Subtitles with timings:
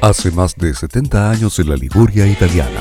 [0.00, 2.80] Hace más de 70 años en la Liguria italiana.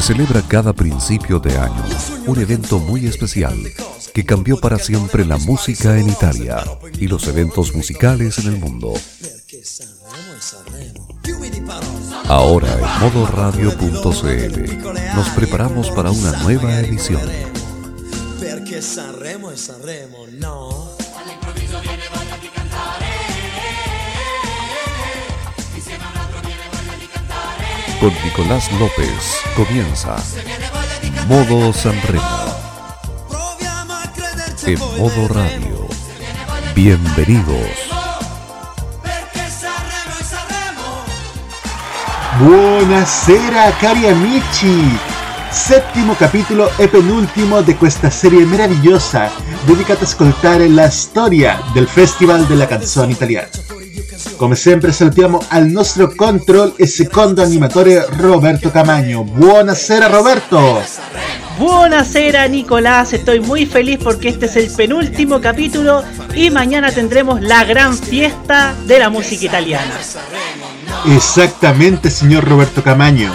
[0.00, 1.82] se celebra cada principio de año
[2.26, 3.56] un evento muy especial
[4.18, 6.64] que cambió para siempre la música en Italia
[6.98, 8.92] y los eventos musicales en el mundo.
[12.24, 17.22] Ahora en modoradio.cl nos preparamos para una nueva edición.
[28.00, 29.12] con Nicolás López
[29.56, 30.16] comienza
[31.28, 32.37] Modo Sanremo.
[34.68, 35.86] En modo radio.
[36.74, 37.70] Bienvenidos.
[42.38, 44.98] Buonasera cari amici.
[45.48, 49.30] Séptimo capítulo e penultimo di questa serie meravigliosa
[49.64, 53.48] dedicata a ascoltare la storia del Festival della canzone italiana.
[54.36, 59.22] Come sempre salutiamo al nostro control e secondo animatore Roberto Camaño.
[59.22, 60.82] Buonasera Roberto.
[61.58, 67.64] Buonasera Nicolás, estoy muy feliz porque este es el penúltimo capítulo y mañana tendremos la
[67.64, 69.92] gran fiesta de la música italiana.
[71.06, 73.32] Exactamente, señor Roberto Camaño.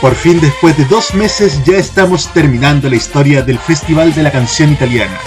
[0.00, 4.30] Por fin, después de dos meses, ya estamos terminando la historia del Festival de la
[4.30, 5.18] Canción Italiana.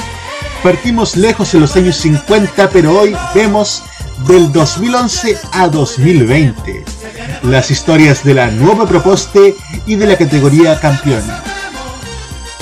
[0.63, 3.83] Partimos lejos en los años 50, pero hoy vemos
[4.27, 6.85] del 2011 a 2020.
[7.43, 11.23] Las historias de la nueva proposte y de la categoría campeón.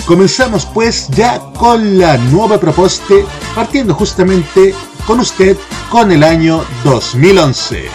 [0.05, 3.25] Comenzamos pues ya con la nueva proposte,
[3.55, 4.75] partiendo justamente
[5.07, 5.57] con usted
[5.89, 7.89] con el año 2011.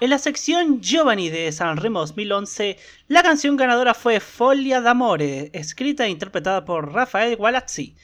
[0.00, 2.76] En la sección Giovanni de Sanremo 2011,
[3.06, 7.94] la canción ganadora fue Folia d'Amore, escrita e interpretada por Rafael Gualazzi.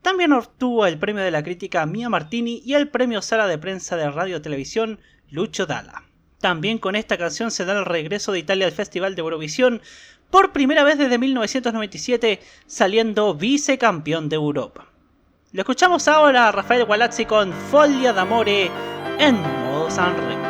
[0.00, 3.96] También obtuvo el premio de la crítica Mia Martini y el premio Sala de Prensa
[3.96, 4.98] de Radio Televisión
[5.30, 6.07] Lucho Dalla.
[6.40, 9.82] También con esta canción se da el regreso de Italia al Festival de Eurovisión
[10.30, 14.86] por primera vez desde 1997, saliendo vicecampeón de Europa.
[15.52, 18.70] Lo escuchamos ahora a Rafael Gualazzi con Foglia d'Amore
[19.18, 20.46] en modo Sanremo.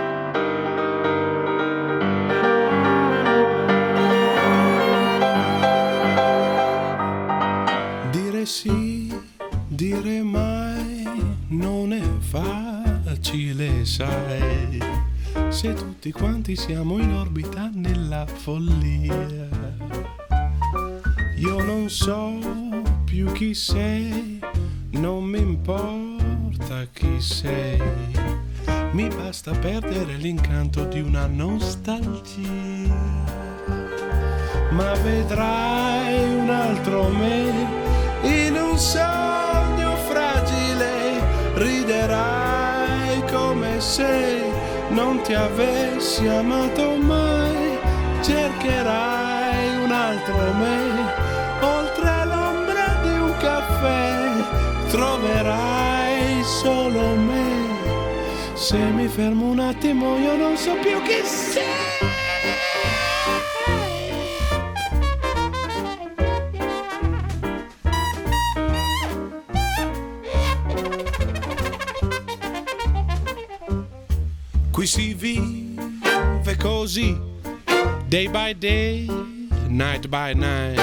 [8.13, 8.45] Dire
[9.69, 11.09] dire mai
[11.49, 14.79] non è facile, sai,
[15.49, 19.49] se tutti quanti siamo in orbita nella follia.
[21.37, 22.39] Io non so
[23.05, 24.39] più chi sei,
[24.91, 27.81] non mi importa chi sei,
[28.93, 32.47] mi basta perdere l'incanto di una nostalgia.
[34.71, 37.87] Ma vedrai un altro me
[38.23, 41.21] in un sogno fragile
[41.55, 44.68] riderai come se
[44.99, 47.79] non ti avessi amato mai
[48.21, 50.79] cercherai un altro me.
[51.61, 54.11] Oltre l'ombra di un caffè
[54.91, 57.47] troverai solo me.
[58.55, 61.78] Se mi fermo un attimo io non so più chi sei
[74.79, 77.19] Qui si vive così,
[78.07, 79.09] day by day,
[79.67, 80.79] night by night.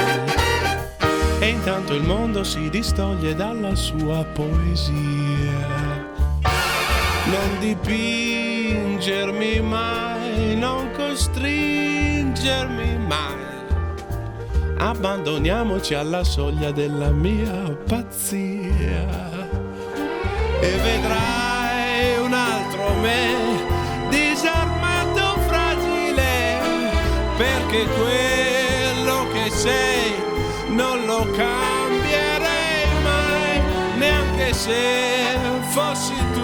[1.39, 6.03] E intanto il mondo si distoglie dalla sua poesia.
[7.23, 13.43] Non dipingermi mai, non costringermi mai.
[14.77, 19.31] Abbandoniamoci alla soglia della mia pazzia.
[20.59, 23.44] E vedrai un altro me
[27.75, 30.13] perché quello che sei
[30.69, 33.61] non lo cambierei mai
[33.97, 35.37] neanche se
[35.69, 36.43] fossi tu.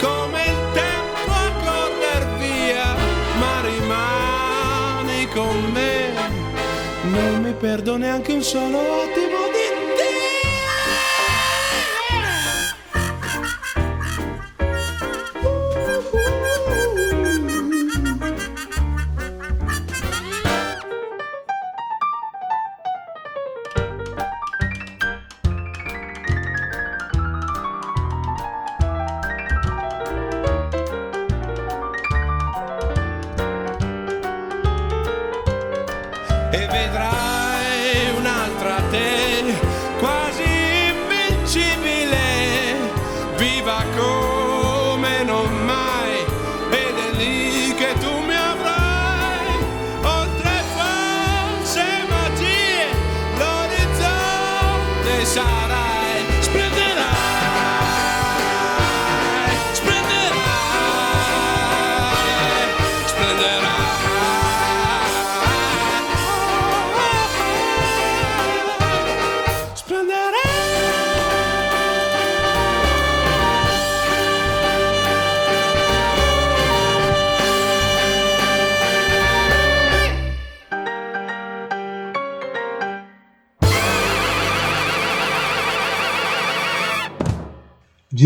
[0.00, 2.96] Come il tempo a correr via
[3.38, 6.12] ma rimani con me.
[7.02, 9.33] Non mi perdo neanche un solo attimo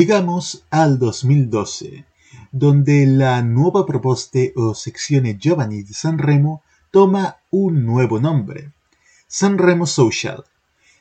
[0.09, 2.07] Llegamos al 2012,
[2.51, 8.73] donde la nuova proposte o seczione Giovani di Sanremo toma un nuevo nombre,
[9.27, 10.47] Sanremo Social,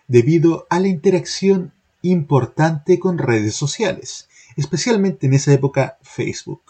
[0.10, 1.72] debido a la interacción
[2.02, 4.28] importante con redes sociales,
[4.58, 6.64] especialmente en esa época Facebook.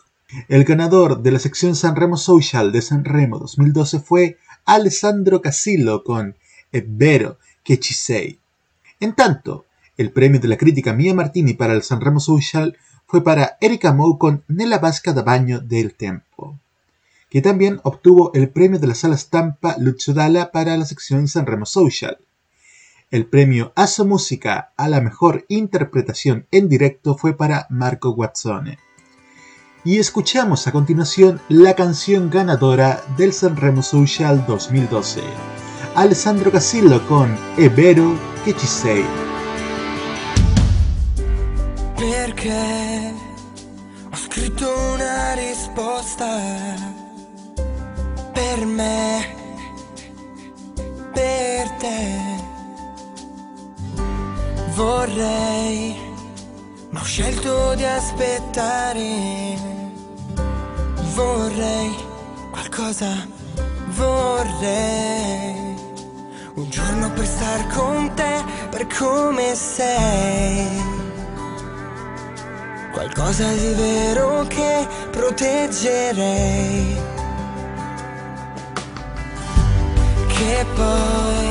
[0.48, 6.36] El ganador de la sección Sanremo Social de Sanremo 2012 fue Alessandro Casillo con
[7.81, 8.39] sei.
[9.00, 9.66] En tanto,
[9.97, 12.77] el premio de la crítica Mia Martini para el Sanremo Social
[13.07, 16.59] fue para Erika Mou con Nella Vasca da Bagno del Tempo,
[17.29, 21.65] que también obtuvo el premio de la sala Stampa Lucio Dalla para la sección Sanremo
[21.65, 22.17] Social.
[23.09, 28.77] El premio Aso Música a la mejor interpretación en directo fue para Marco Guazzone.
[29.85, 35.21] Y escuchamos a continuación la canción ganadora del Sanremo Social 2012,
[35.95, 39.37] Alessandro Casillo con È vero che.
[41.97, 43.13] Perché
[44.11, 46.27] ho scritto una risposta
[48.33, 49.35] per me,
[51.11, 52.19] per te.
[54.75, 55.95] Vorrei,
[56.91, 59.57] ma ho scelto di aspettare.
[61.15, 61.95] Vorrei
[62.51, 63.27] qualcosa,
[63.95, 65.75] vorrei.
[66.53, 70.96] Un giorno per star con te, per come sei.
[72.97, 76.97] Qualcosa di vero che proteggerei.
[80.27, 81.47] Che poi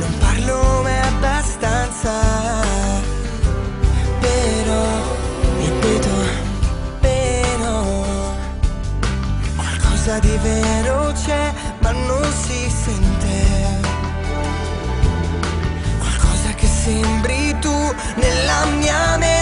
[0.00, 2.12] non parlo mai abbastanza.
[4.20, 4.84] Però,
[5.60, 6.14] ripeto,
[7.00, 7.82] però
[9.56, 13.80] qualcosa di vero c'è, ma non si sente.
[16.00, 19.33] Qualcosa che sembri tu nella mia mente.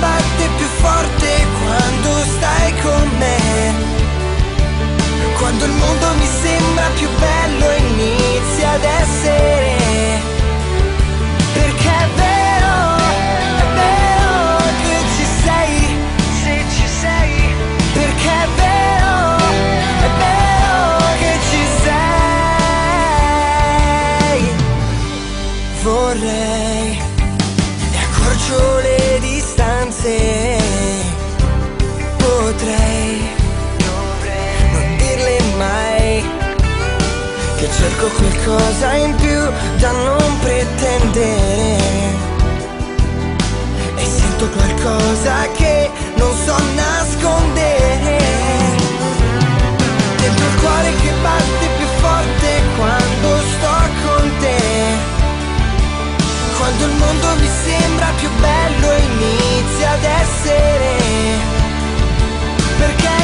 [0.00, 3.38] Batte più forte quando stai con me.
[5.38, 9.78] Quando il mondo mi sembra più bello inizia ad essere.
[11.52, 12.96] Perché è vero,
[13.64, 15.74] è vero che ci sei,
[16.42, 17.34] se ci sei.
[17.92, 19.14] Perché è vero,
[20.06, 20.80] è vero
[21.20, 22.00] che ci sei.
[25.82, 26.69] Vorrei
[38.00, 39.38] cerco qualcosa in più
[39.78, 41.78] da non pretendere.
[43.96, 48.18] E sento qualcosa che non so nascondere.
[50.16, 54.58] Dentro il cuore che batte più forte quando sto con te.
[56.56, 60.98] Quando il mondo mi sembra più bello inizia ad essere
[62.78, 63.19] Perché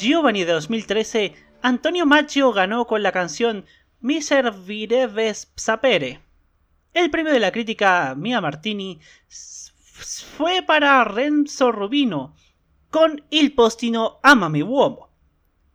[0.00, 3.66] Giovanni de 2013, Antonio Maggio ganó con la canción
[4.00, 6.22] Miservireves Sapere.
[6.94, 12.34] El premio de la crítica Mia Martini fue para Renzo Rubino
[12.88, 15.10] con Il Postino Amami Uomo.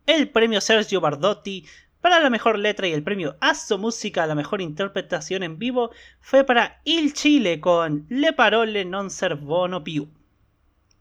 [0.07, 1.63] El premio Sergio Bardotti
[2.01, 5.91] para la mejor letra y el premio Asso Música a la mejor interpretación en vivo
[6.19, 10.07] fue para Il Chile con Le parole non servono più.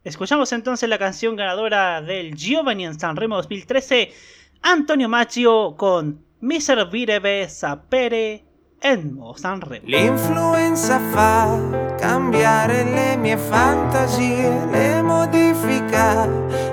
[0.05, 4.13] Escuchamos entonces la canción ganadora del Giovanni en Sanremo 2013,
[4.61, 8.45] Antonio Maggio con Mi servirebbe sapere
[8.79, 9.87] Enmo Sanremo.
[9.87, 16.29] L'influenza fa cambiare le mie fantasie, le modifica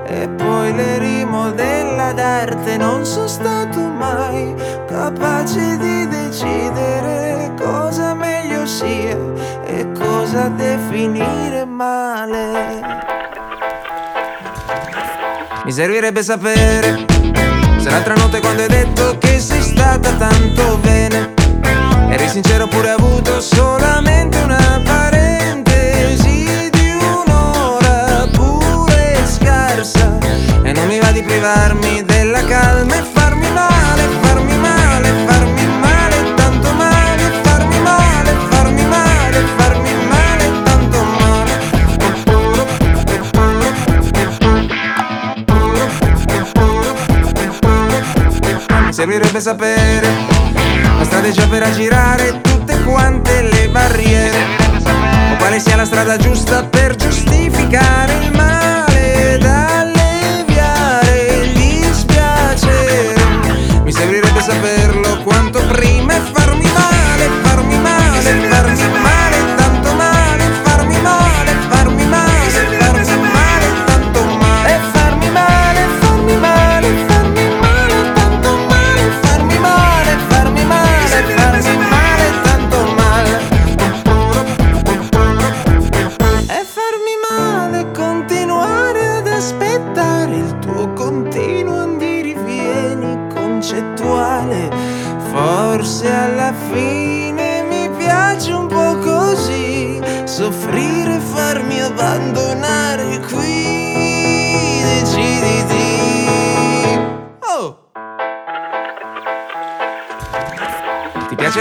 [0.05, 2.75] e poi le rimodella d'arte.
[2.75, 4.53] Non sono stato mai
[4.87, 9.30] capace di decidere cosa meglio sia
[10.11, 12.81] cosa definire male.
[15.63, 17.05] Mi servirebbe sapere
[17.77, 21.33] se l'altra notte quando hai detto che sei stata tanto bene
[22.09, 30.17] Eri sincero oppure hai avuto solamente una parentesi di un'ora pure scarsa
[30.63, 33.20] E non mi va di privarmi della calma e farmi
[49.01, 50.07] servirebbe sapere.
[50.99, 54.37] La strategia per aggirare tutte quante le barriere.
[55.33, 58.60] O quale sia la strada giusta per giustificare il male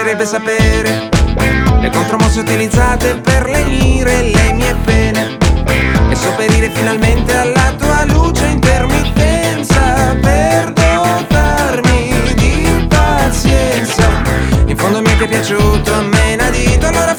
[0.00, 1.08] piacerebbe sapere
[1.78, 5.36] le contromosse utilizzate per lenire le mie pene
[6.08, 14.08] e sopperire finalmente alla tua luce intermittenza per dotarmi di pazienza.
[14.64, 17.14] In fondo mi è piaciuto a me dito allora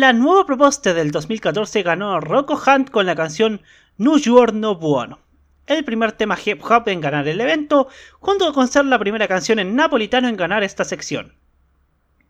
[0.00, 3.60] la nueva propuesta del 2014 ganó Rocco Hunt con la canción
[3.98, 5.18] New Giorno Buono,
[5.66, 7.86] el primer tema hip hop en ganar el evento,
[8.18, 11.34] junto con ser la primera canción en napolitano en ganar esta sección.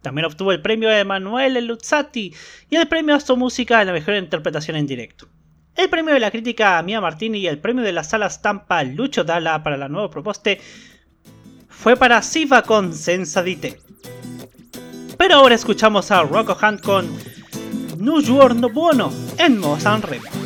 [0.02, 2.34] También obtuvo el premio Emanuele Luzzati
[2.68, 5.28] y el premio a su música en la mejor interpretación en directo.
[5.76, 8.82] El premio de la crítica a Mia Martini y el premio de la sala stampa
[8.82, 10.50] Lucho Dalla para la nueva propuesta
[11.68, 13.78] fue para Siva con Senza di te.
[15.16, 17.29] Pero ahora escuchamos a Rocco Hunt con
[18.00, 20.39] Nu giorno buono en Mo Sanremo.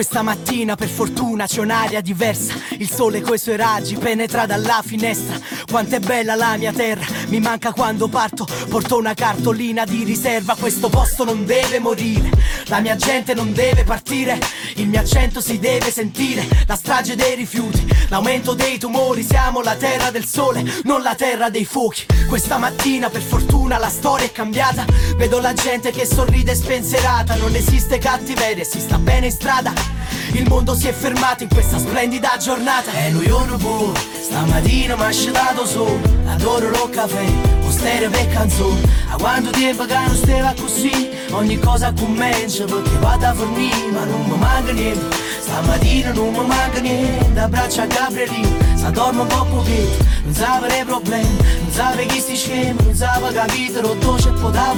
[0.00, 2.54] Questa mattina per fortuna c'è un'aria diversa.
[2.78, 5.38] Il sole coi suoi raggi penetra dalla finestra.
[5.70, 8.46] Quanto è bella la mia terra Mi manca quando parto.
[8.70, 12.30] Porto una cartolina di riserva Questo posto non deve morire.
[12.68, 14.38] La mia gente non deve partire
[14.76, 16.48] Il mio accento si deve sentire.
[16.66, 21.50] La strage dei rifiuti L'aumento dei tumori Siamo la terra del sole Non la terra
[21.50, 22.06] dei fuochi.
[22.26, 24.86] Questa mattina per fortuna la storia è cambiata.
[25.16, 29.89] Vedo la gente che sorride spensierata Non esiste cattiveria Si sta bene in strada
[30.32, 32.92] il mondo si è fermato in questa splendida giornata.
[32.92, 33.92] E lui io buono,
[34.22, 37.24] stamattina mi ha scedato solo Adoro lo caffè,
[37.64, 38.80] o stereo per canzone.
[39.10, 44.04] A quanto tempo che non stava così Ogni cosa comincia perché vado a fornire Ma
[44.04, 45.16] non mi manca niente.
[45.40, 50.84] Stamattina non mi manca niente Abbraccio a Gabrielino, sta dormo un po' pochetto Non sapere
[50.84, 54.74] problemi, non sapere chi si scema Non sapere capire rotto c'è da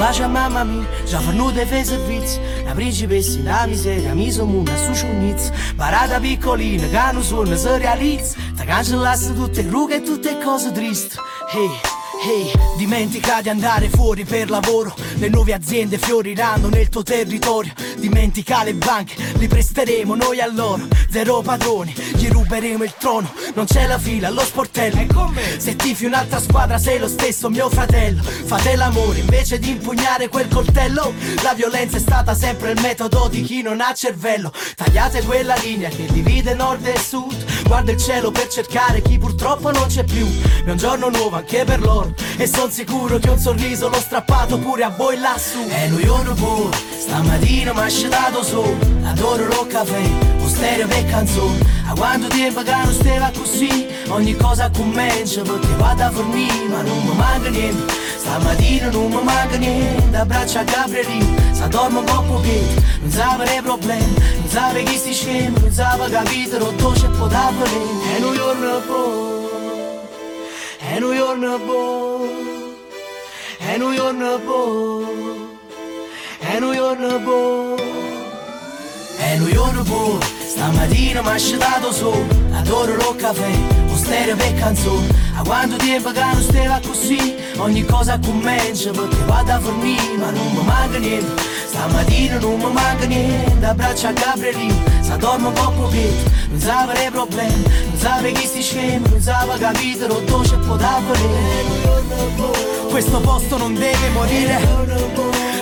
[0.00, 4.60] Bacia a mamma mia, già fornuta e fai servizi La principessa, la miseria, mi sono
[4.60, 9.96] una su ciunizza Parata piccolina, che non suona, si realizza Ti cancellasse tutte le rughe
[9.96, 11.16] e tutte cose tristi
[11.52, 11.68] Hey,
[12.20, 14.94] hey, dimentica di andare fuori per lavoro.
[15.14, 17.72] Le nuove aziende fioriranno nel tuo territorio.
[17.96, 20.86] Dimentica le banche, li presteremo noi a loro.
[21.10, 23.32] Zero padroni, gli ruberemo il trono.
[23.54, 25.32] Non c'è la fila allo sportello.
[25.58, 28.22] Se tifi un'altra squadra sei lo stesso mio fratello.
[28.22, 31.12] Fate l'amore invece di impugnare quel coltello.
[31.42, 34.52] La violenza è stata sempre il metodo di chi non ha cervello.
[34.76, 37.66] Tagliate quella linea che divide nord e sud.
[37.66, 40.26] Guarda il cielo per cercare chi purtroppo non c'è più.
[40.64, 44.58] È un giorno nuovo anche per loro e son sicuro che un sorriso l'ho strappato
[44.58, 45.66] pure a voi lassù.
[45.68, 50.02] E lui io boh, stamattina mi ha dato solo Adoro lo caffè,
[50.42, 55.74] o stereo per canzone A quanto tempo che non stava così Ogni cosa comincia perché
[55.76, 57.92] vado a fornire Ma non mi manca niente.
[58.16, 63.56] Stamattina non mi manca niente Abbraccia a Gabrielino Se dormo un po' pochino Non sapere
[63.56, 64.14] i problemi.
[64.38, 67.50] Non sapere chi sti scemi Non sapere capire Rotto c'è po' da
[68.14, 68.54] E lui io
[68.86, 69.39] boh
[70.94, 71.80] En uyanabo
[73.72, 74.60] En uyanabo
[76.52, 77.76] En uyanabo
[79.28, 80.20] En uyanabo
[80.50, 83.52] stamattina mi ha dato solo adoro lo caffè
[83.88, 89.24] o stereo per canzone a quanto tempo che non stava così ogni cosa comincia perché
[89.26, 91.42] vado a fornire ma non mi manca niente.
[91.66, 94.74] Stamattina non mi manca niente abbraccia a Gabrielino.
[95.00, 97.62] Se dormo un po' pochino non sapere i problemi.
[97.62, 101.00] Non sapere chi sti scemi non sapere capire rotto c'è po' da
[102.90, 104.58] questo posto non deve morire.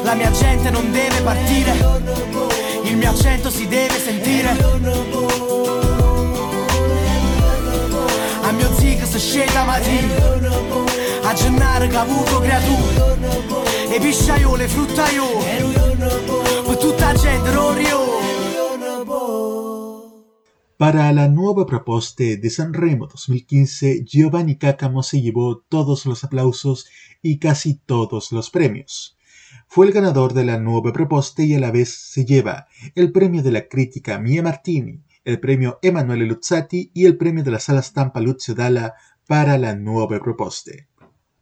[0.03, 4.49] La mia gente non deve partire il mio accento si deve sentire
[8.43, 10.15] a mio zig se scende mattina
[11.23, 13.17] a gennare che ha avuto creature
[13.91, 15.67] e pisciaiole, fruttaiole
[16.67, 17.77] per tutta la gente non
[20.79, 26.87] Para la nueva propuesta de Sanremo 2015, Giovanni Cacamo se llevó todos los aplausos
[27.21, 29.18] y casi todos los premios.
[29.71, 33.43] Fue el ganador de la nueva propuesta y a la vez se lleva el premio
[33.43, 37.83] de la crítica Mia Martini, el premio Emanuele Luzzati y el premio de la sala
[37.83, 38.95] stampa Lucio Dalla
[39.27, 40.73] para la nueva propuesta.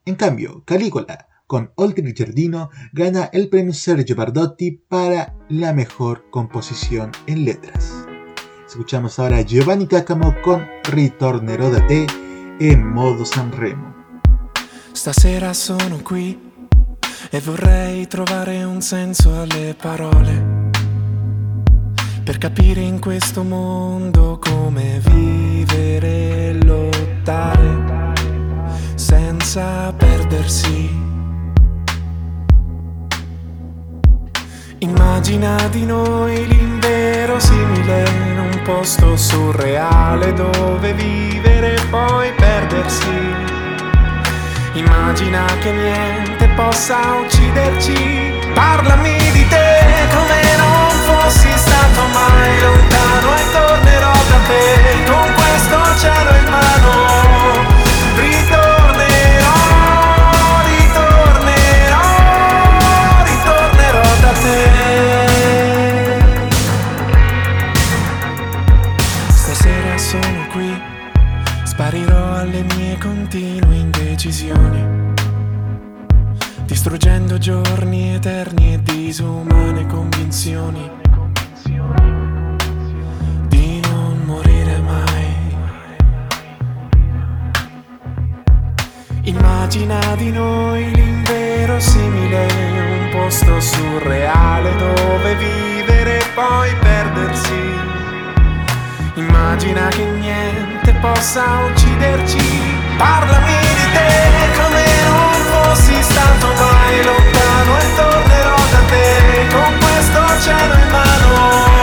[0.04, 7.12] En cambio, Calígula, con Olga Giardino, gana el premio Sergio Bardotti para la mejor composición
[7.28, 7.94] en letras.
[8.66, 12.06] Escuchamos ahora Giovanni Cacamo con Ritornerò da te
[12.58, 13.94] e Modo Sanremo.
[14.90, 16.54] Stasera sono qui
[17.36, 20.70] e vorrei trovare un senso alle parole.
[22.24, 28.14] Per capire in questo mondo come vivere e lottare
[28.94, 31.04] senza perdersi.
[34.78, 43.55] Immagina di noi l'inverosimile in un posto surreale dove vivere e poi perdersi.
[44.76, 48.30] Immagina che niente possa ucciderci.
[48.52, 52.95] Parlami di te come non fossi stato mai lontano
[80.46, 80.90] convinzioni
[83.48, 85.56] di non morire mai.
[89.22, 92.46] Immagina di noi l'inverosimile,
[93.00, 97.74] un posto surreale dove vivere e poi perdersi.
[99.14, 102.84] Immagina che niente possa ucciderci.
[102.96, 109.85] Parlami di te come non fossi stato mai lontano e tornerò da te con
[110.40, 111.75] cielo in mano.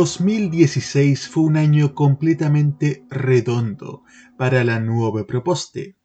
[0.00, 4.02] 2016 fue un año completamente redondo
[4.38, 5.98] para la Nuove Proposte.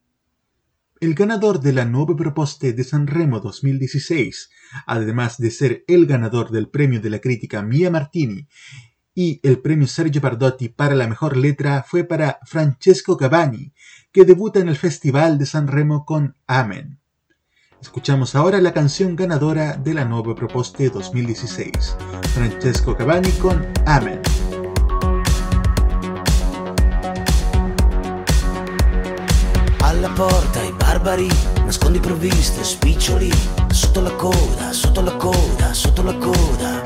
[1.00, 4.50] El ganador de la Nuove Proposte de Sanremo 2016,
[4.86, 8.50] además de ser el ganador del premio de la crítica Mia Martini
[9.14, 13.72] y el premio Sergio Pardotti para la mejor letra, fue para Francesco Cavani,
[14.12, 17.00] que debuta en el Festival de Sanremo con Amen.
[17.86, 21.96] Escuchamos ahora la canción ganadora de la Nuova Proposte 2016,
[22.34, 24.20] Francesco Cavani con Amen.
[29.82, 31.30] Alla porta i barbari,
[31.64, 33.32] nascondi provviste, spiccioli,
[33.70, 36.82] sotto la coda, sotto la coda, sotto la coda.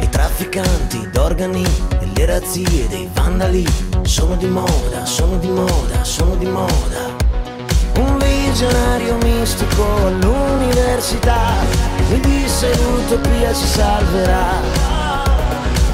[0.00, 1.66] I trafficanti d'organi
[1.98, 3.66] e le razzie dei vandali
[4.02, 7.03] sono di moda, sono di moda, sono di moda
[8.54, 11.56] visionario mistico all'università.
[12.08, 14.62] Mi disse l'utopia ci salverà.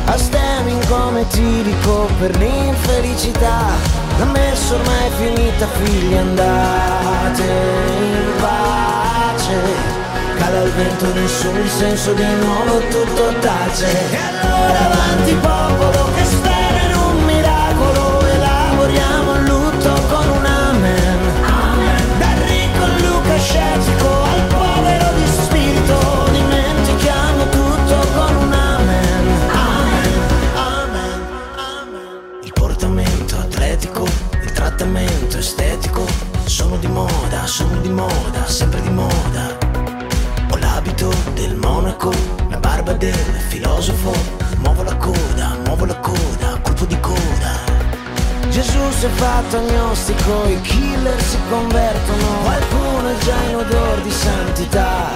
[0.04, 3.64] A stemming come tirico per l'infelicità
[4.18, 9.58] l'ha messo ormai finita figli andate in pace.
[10.36, 13.88] Cala il vento nessun senso di nuovo tutto tace.
[14.10, 19.19] E allora avanti popolo che spera in un miracolo elaboriamo
[37.50, 39.58] sono di moda sempre di moda.
[40.50, 42.12] Ho l'abito del monaco
[42.48, 43.12] la barba del
[43.48, 44.12] filosofo.
[44.58, 47.52] Muovo la coda muovo la coda colpo di coda.
[48.50, 54.10] Gesù si è fatto agnostico, i killer si convertono, qualcuno è già in odor di
[54.12, 55.08] santità.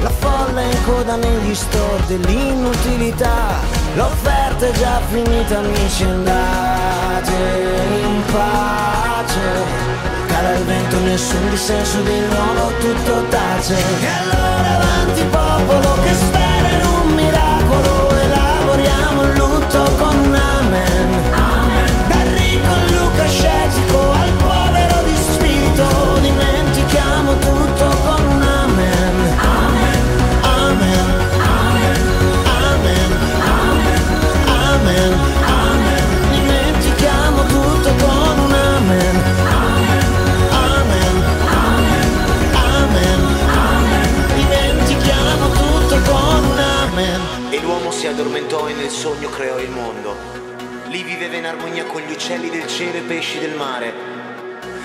[0.00, 3.60] La folla è in coda negli store dell'inutilità,
[3.94, 7.32] l'offerta è già finita amici andate
[8.02, 9.67] in pace.
[10.38, 13.74] Cala il vento, nessun dissenso di nuovo, tutto tace.
[13.74, 20.27] E allora avanti popolo che spera in un miracolo, elaboriamo il lutto con
[46.98, 50.16] amen e l'uomo si addormentò e nel sogno creò il mondo
[50.88, 53.92] Lì viveva in armonia con gli uccelli del cielo e i pesci del mare.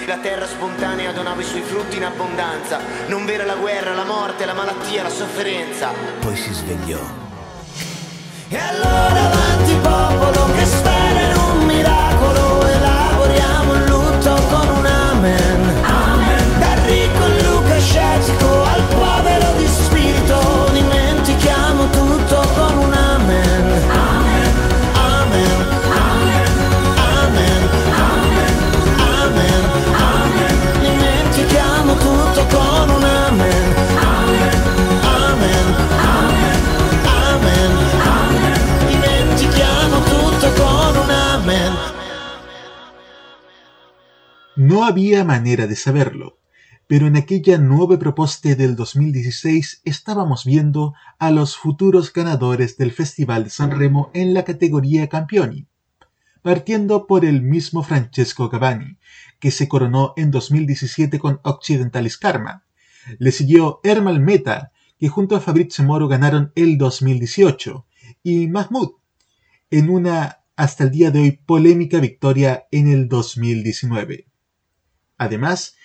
[0.06, 2.80] La terra spontanea donava i suoi frutti in abbondanza.
[3.08, 5.91] Non vera la guerra, la morte, la malattia, la sofferenza.
[6.19, 6.99] Poi si svegliò.
[8.49, 10.65] E allora avanti popolo che
[44.74, 46.40] No había manera de saberlo,
[46.88, 53.44] pero en aquella nueva proposta del 2016 estábamos viendo a los futuros ganadores del Festival
[53.44, 55.68] de San Remo en la categoría Campioni,
[56.42, 58.98] partiendo por el mismo Francesco Cavani,
[59.40, 62.64] que se coronó en 2017 con Occidentalis Karma.
[63.20, 67.86] Le siguió Hermal Meta, que junto a Fabrizio Moro ganaron el 2018,
[68.24, 68.94] y Mahmoud,
[69.70, 74.33] en una hasta el día de hoy polémica victoria en el 2019.
[75.17, 75.76] Además,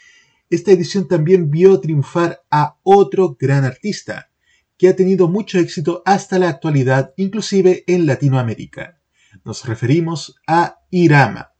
[0.50, 4.30] esta edición también vio triunfar a otro gran artista,
[4.76, 9.00] que ha tenido mucho éxito hasta la actualidad, inclusive en Latinoamérica.
[9.44, 11.52] Nos referimos a Irama.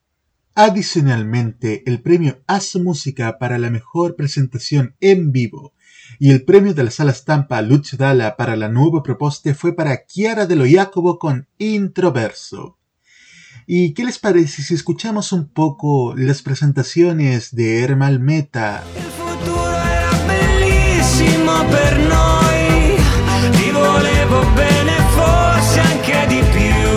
[0.54, 5.74] Adicionalmente, el premio As Música para la mejor presentación en vivo
[6.18, 7.96] y el premio de la Sala Stampa Luch
[8.36, 12.77] para la nueva propuesta fue para Chiara de lo Jacobo con Introverso.
[13.70, 18.82] ¿Y qué les parece si escuchamos un poco las presentaciones de Ermal Meta?
[18.96, 22.96] El futuro era bellissimo per noi,
[23.52, 26.88] ti volevo bene forse anche di più,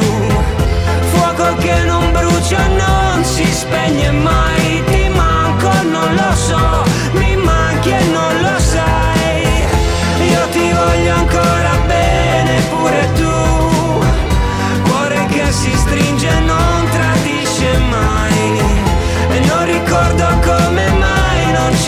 [1.11, 4.60] fuoco che non brucia non si spegne mai,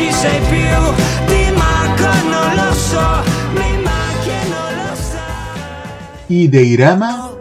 [0.03, 6.41] ci sei più, ti manco non lo so, mi manchi e non lo sai.
[6.41, 7.31] I dei Rama?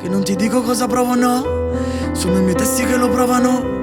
[0.00, 1.60] Che non ti dico cosa provo no
[2.12, 3.81] sono i miei testi che lo provano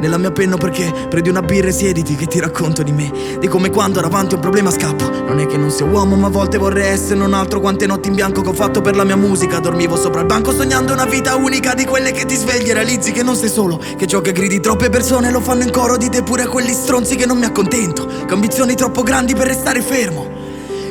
[0.00, 3.12] nella mia penna perché prendi una birra e siediti che ti racconto di me.
[3.38, 5.08] Di come quando ero avanti un problema scappo.
[5.08, 8.08] Non è che non sia uomo ma a volte vorrei essere non altro Quante notti
[8.08, 9.58] in bianco che ho fatto per la mia musica.
[9.58, 13.12] Dormivo sopra il banco sognando una vita unica Di quelle che ti svegli e realizzi
[13.12, 13.78] che non sei solo.
[13.96, 15.96] Che ciò che gridi troppe persone lo fanno in coro.
[15.96, 18.06] Dite pure a quegli stronzi che non mi accontento.
[18.06, 20.39] Che ambizioni troppo grandi per restare fermo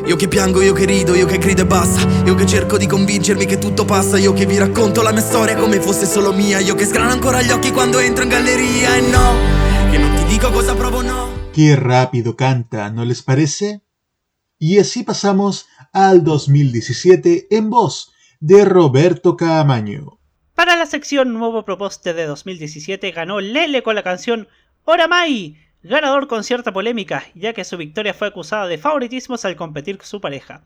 [0.09, 2.01] io che piango, io che rido, io che grido e basta.
[2.25, 4.17] Io che cerco di convincermi che tutto passa.
[4.17, 6.57] Io che vi racconto la mia storia come fosse solo mia.
[6.57, 8.95] Io che sgrano ancora gli occhi quando entro in galleria.
[8.95, 9.35] E no,
[9.91, 11.51] che non ti dico cosa provo, no.
[11.53, 13.83] Qué rápido canta, ¿no les parece?
[14.57, 20.17] Y así pasamos al 2017 en voz de Roberto Caamaño.
[20.55, 24.47] Para la sección Nuevo Proposte de 2017 ganó Lele con la canción
[24.85, 29.97] Oramai, ganador con cierta polémica, ya que su victoria fue acusada de favoritismos al competir
[29.97, 30.63] con su pareja,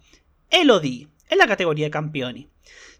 [0.49, 2.49] Elodie, en la categoría campioni.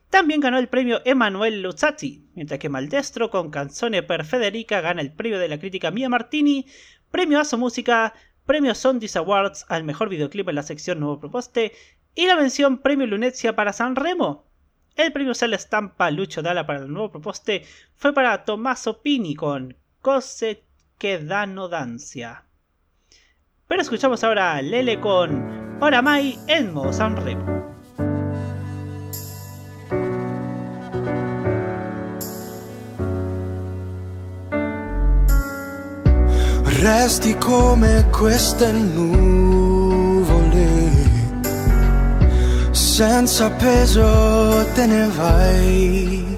[0.09, 5.11] También ganó el premio Emanuel Luzzati, mientras que Maldestro con Canzone per Federica gana el
[5.11, 6.67] premio de la crítica Mia Martini,
[7.09, 8.13] premio a su música,
[8.45, 11.71] premio Sondis Awards al mejor videoclip en la sección Nuevo Proposte
[12.13, 14.45] y la mención Premio Lunecia para San Remo.
[14.95, 19.75] El premio Sala Estampa Lucho Dala para el Nuevo Proposte fue para Tommaso Pini con
[19.99, 20.63] Cose
[21.03, 22.45] que dano dancia.
[23.67, 27.43] Pero escuchamos ahora a Lele con Oramai en modo Sanremo.
[36.81, 40.69] Resti come queste nuvole,
[42.71, 46.32] senza peso te ne vai.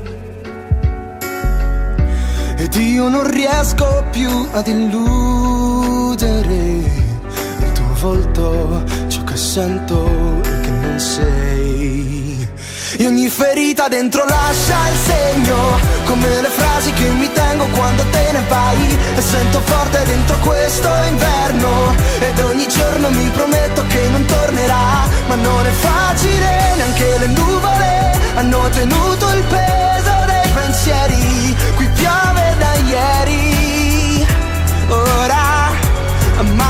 [2.66, 10.70] Ed io non riesco più ad illudere il tuo volto, ciò che sento e che
[10.72, 12.50] non sei.
[12.98, 15.58] E ogni ferita dentro lascia il segno,
[16.06, 18.98] come le frasi che mi tengo quando te ne vai.
[19.16, 25.08] E sento forte dentro questo inverno, ed ogni giorno mi prometto che non tornerà.
[25.28, 30.25] Ma non è facile, neanche le nuvole hanno tenuto il peso
[30.76, 31.56] pensieri.
[31.76, 34.28] Qui piove da ieri,
[34.90, 35.72] ora
[36.56, 36.70] mai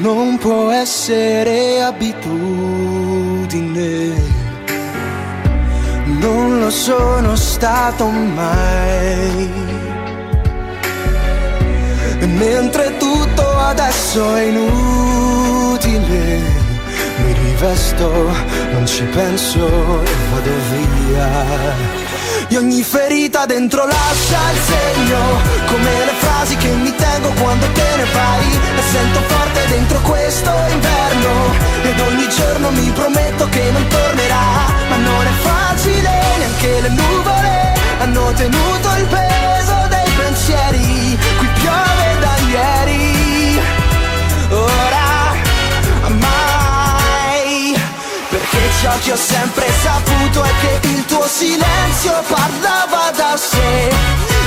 [0.00, 2.72] non può essere abitudine.
[6.04, 9.72] Non lo sono stato mai.
[12.26, 16.40] Mentre tutto adesso è inutile,
[17.44, 18.08] mi rivesto,
[18.72, 22.02] non ci penso e vado via.
[22.48, 25.18] E ogni ferita dentro lascia il segno
[25.66, 28.46] Come le frasi che mi tengo quando te ne vai.
[28.78, 31.32] E sento forte dentro questo inverno
[31.82, 34.46] Ed ogni giorno mi prometto che non tornerà.
[34.88, 41.18] Ma non è facile, neanche le nuvole Hanno tenuto il peso dei pensieri.
[41.38, 43.60] Qui piove da ieri.
[44.50, 44.93] Ora
[48.54, 53.88] Perché ciò che ho sempre saputo è che il tuo silenzio parlava da sé.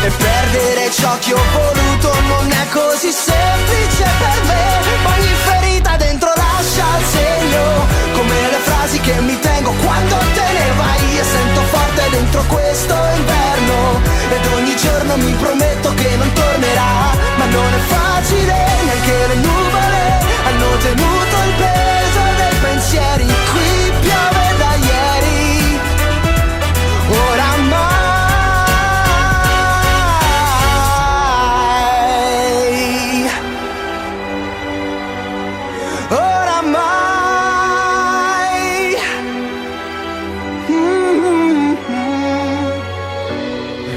[0.06, 4.63] E perdere ciò che ho voluto non è così semplice per me.
[5.12, 10.72] Ogni ferita dentro lascia il segno Come le frasi che mi tengo quando te ne
[10.78, 11.20] vai.
[11.20, 14.02] E sento forte dentro questo inverno.
[14.30, 17.12] Ed ogni giorno mi prometto che non tornerà.
[17.36, 21.87] Ma non è facile, neanche le nuvole Hanno tenuto il dei
[22.88, 25.80] pensieri Qui piove da ieri.
[31.88, 33.30] Oramai
[36.10, 36.95] Oramai
[40.69, 41.76] Mm-hmm.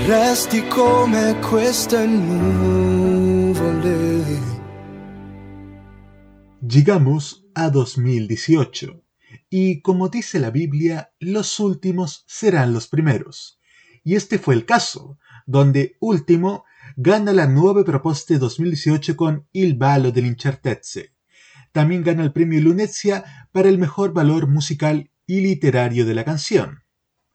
[0.07, 3.29] Resti come queste nuvole.
[6.63, 9.03] Llegamos a 2018
[9.49, 13.61] y como dice la Biblia, los últimos serán los primeros.
[14.03, 16.65] Y este fue el caso, donde Último
[16.97, 21.15] gana la nuova proposte 2018 con Il Ballo dell'Incertezze.
[21.73, 26.85] También gana el premio Lunezia para el mejor valor musical y literario de la canción.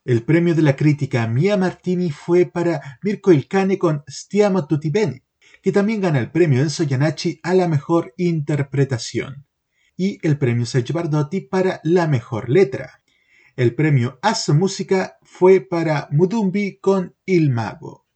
[0.04, 5.24] El premio de la crítica Mia Martini fue para Mirko Ilkane con Stiamo tutti bene,
[5.62, 9.45] que también gana el premio Enzo Iannacci a la mejor interpretación
[9.96, 13.02] y el premio Sergio Bardotti para la mejor letra.
[13.56, 18.06] El premio Asso Música fue para Mudumbi con Il Mago.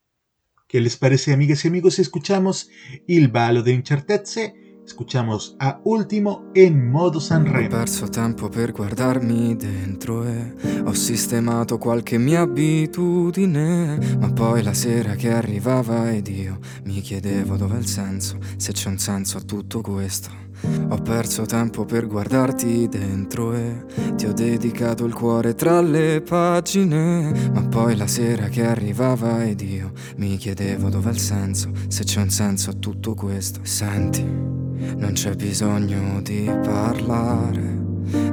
[0.69, 2.69] ¿Qué les parece, amigas y amigos, si escuchamos
[3.07, 4.55] Il Ballo de Incertezze
[4.91, 7.69] Escuchamos a Ultimo en modo Ho Sanremo.
[7.69, 14.17] perso tempo per guardarmi dentro e ho sistemato qualche mia abitudine.
[14.19, 18.89] Ma poi la sera che arrivava ed io mi chiedevo dov'è il senso, se c'è
[18.89, 20.50] un senso a tutto questo.
[20.89, 23.85] Ho perso tempo per guardarti dentro e
[24.17, 27.51] ti ho dedicato il cuore tra le pagine.
[27.53, 32.21] Ma poi la sera che arrivava ed io mi chiedevo dov'è il senso, se c'è
[32.21, 33.61] un senso a tutto questo.
[33.63, 37.79] Senti, non c'è bisogno di parlare.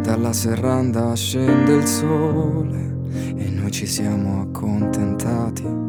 [0.01, 2.97] Dalla serranda scende il sole
[3.35, 5.86] e noi ci siamo accontentati.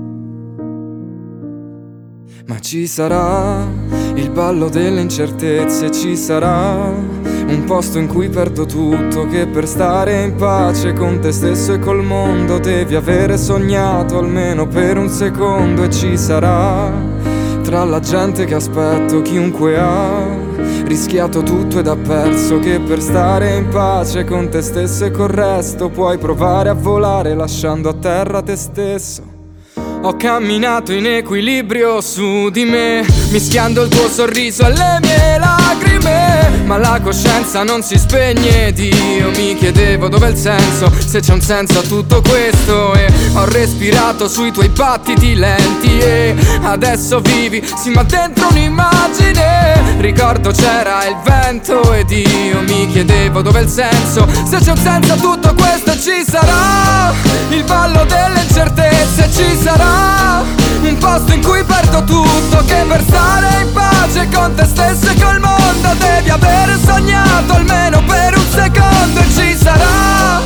[2.48, 3.62] Ma ci sarà
[4.14, 6.90] il ballo delle incertezze, ci sarà
[7.46, 11.78] un posto in cui perdo tutto, che per stare in pace con te stesso e
[11.78, 16.90] col mondo devi avere sognato almeno per un secondo e ci sarà
[17.62, 20.24] tra la gente che aspetto chiunque ha
[20.86, 25.28] rischiato tutto ed ha perso che per stare in pace con te stesso e col
[25.28, 29.37] resto puoi provare a volare lasciando a terra te stesso.
[30.00, 36.62] Ho camminato in equilibrio su di me, mischiando il tuo sorriso alle mie lacrime.
[36.64, 41.32] Ma la coscienza non si spegne ed io mi chiedevo dov'è il senso, se c'è
[41.32, 42.94] un senso a tutto questo.
[42.94, 49.96] E ho respirato sui tuoi battiti lenti e adesso vivi, sì ma dentro un'immagine.
[49.98, 55.12] Ricordo c'era il vento ed io mi chiedevo dov'è il senso, se c'è un senso
[55.14, 57.12] a tutto questo ci sarà
[57.50, 63.62] il ballo delle incertezze, ci sarà un posto in cui perdo tutto Che per stare
[63.62, 69.20] in pace con te stesso e col mondo Devi avere sognato almeno per un secondo
[69.20, 70.40] E ci sarà.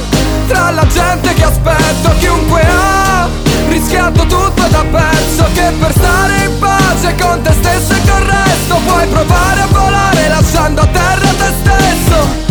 [0.47, 3.29] Tra la gente che aspetto Chiunque ha
[3.69, 8.23] rischiato tutto ed ha perso Che per stare in pace con te stesso e col
[8.23, 12.42] resto Puoi provare a volare lasciando a terra te stesso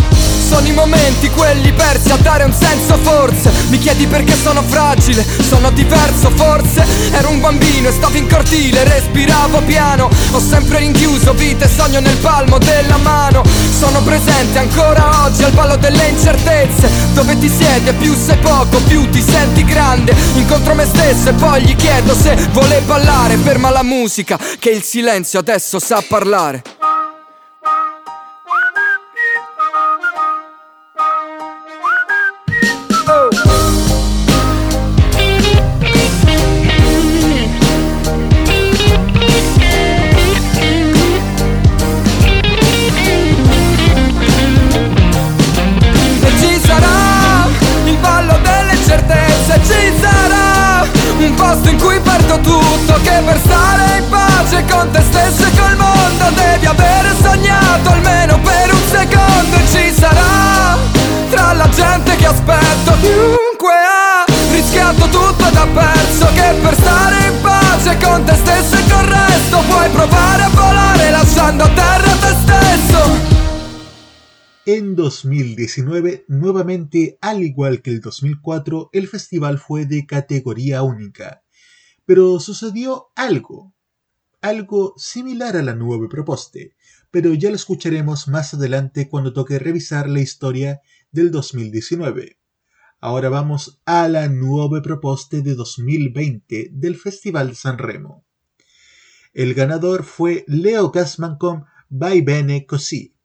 [0.51, 3.49] sono i momenti quelli persi a dare un senso forse.
[3.69, 6.85] Mi chiedi perché sono fragile, sono diverso forse.
[7.13, 10.09] Ero un bambino e stavo in cortile, respiravo piano.
[10.31, 13.43] Ho sempre rinchiuso vita e sogno nel palmo della mano.
[13.79, 18.77] Sono presente ancora oggi al ballo delle incertezze Dove ti siedi e più sei poco,
[18.87, 20.13] più ti senti grande.
[20.33, 23.37] Incontro me stesso e poi gli chiedo se vuole ballare.
[23.37, 26.81] Ferma la musica che il silenzio adesso sa parlare
[62.32, 62.82] in
[74.65, 81.44] En 2019, nuevamente, al igual que el 2004, el festival fue de categoría única.
[82.06, 83.73] Pero sucedió algo,
[84.42, 86.60] algo similar a la nueva propuesta,
[87.10, 92.37] pero ya lo escucharemos más adelante cuando toque revisar la historia del 2019.
[92.99, 98.25] Ahora vamos a la nueva propuesta de 2020 del Festival San Remo.
[99.33, 103.15] El ganador fue Leo Gassman con Vai Bene Così.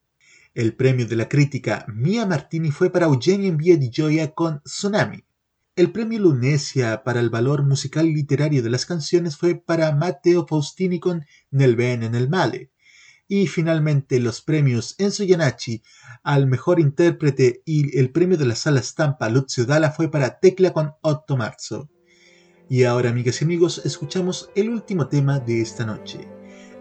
[0.54, 4.62] El premio de la crítica Mia Martini fue para Eugenio en Via di Gioia con
[4.62, 5.24] Tsunami.
[5.76, 10.46] El premio Lunesia para el valor musical y literario de las canciones fue para Matteo
[10.46, 12.72] Faustini con Nel bene nel male.
[13.28, 15.82] Y finalmente los premios Enzo Iannacci
[16.26, 20.72] al mejor intérprete y el premio de la sala estampa Lucio Dalla fue para Tecla
[20.72, 21.88] con 8 marzo.
[22.68, 26.28] Y ahora, amigas y amigos, escuchamos el último tema de esta noche,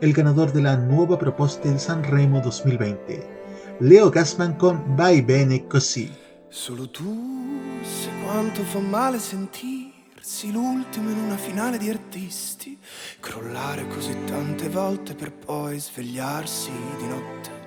[0.02, 6.12] el ganador de la nueva propuesta de Sanremo 2020, Leo Gassman con Vai Bene Così.
[6.50, 12.80] Solo tu sai quanto fa male sentirsi l'ultimo in una finale di artisti,
[13.20, 17.65] crollare così tante volte per poi svegliarsi di notte.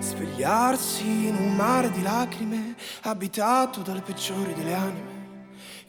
[0.00, 5.16] Svegliarsi in un mare di lacrime abitato dalle peggiori delle anime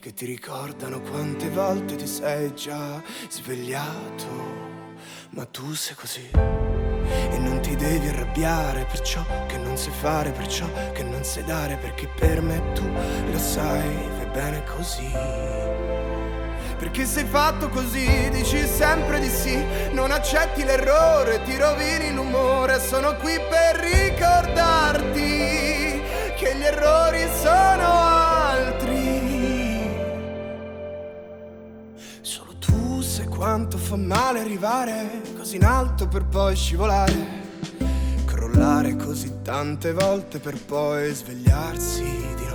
[0.00, 4.58] che ti ricordano quante volte ti sei già svegliato.
[5.30, 10.30] Ma tu sei così e non ti devi arrabbiare per ciò che non sai fare,
[10.30, 12.86] per ciò che non sai dare, perché per me tu
[13.30, 15.79] lo sai, vai bene così.
[16.80, 19.62] Perché sei fatto così, dici sempre di sì,
[19.92, 25.20] non accetti l'errore, ti rovini l'umore, sono qui per ricordarti
[26.36, 29.08] che gli errori sono altri.
[32.22, 37.48] Solo tu sai quanto fa male arrivare così in alto per poi scivolare.
[38.24, 42.49] Crollare così tante volte per poi svegliarsi di.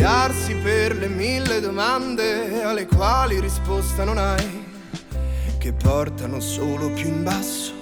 [0.00, 4.64] Svegliarsi per le mille domande alle quali risposta non hai,
[5.58, 7.74] che portano solo più in basso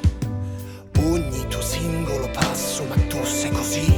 [0.98, 3.94] ogni tuo singolo passo, ma tu sei così.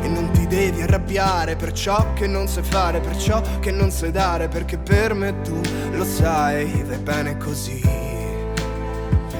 [0.00, 3.90] E non ti devi arrabbiare per ciò che non sai fare, per ciò che non
[3.90, 5.60] sai dare, perché per me tu
[5.92, 8.05] lo sai, vai bene così.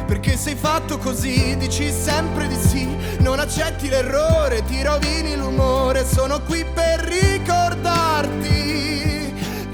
[0.07, 2.87] Perché sei fatto così, dici sempre di sì,
[3.19, 8.47] non accetti l'errore, ti rovini l'umore, sono qui per ricordarti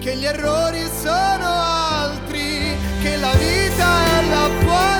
[0.01, 4.91] che gli errori sono altri, che la vita è là fuori,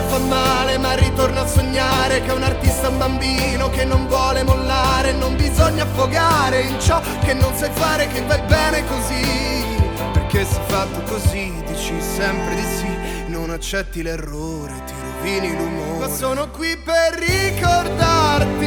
[0.00, 4.06] crollare fa male, ma ritorna a sognare che un artista è un bambino che non
[4.06, 5.12] vuole mollare.
[5.12, 9.64] Non bisogna affogare in ciò che non sai fare, che vai bene così.
[10.12, 12.88] Perché sei fatto così, dici sempre di sì,
[13.26, 16.06] non accetti l'errore, ti rovini l'umore.
[16.06, 18.58] Ma sono qui per ricordarti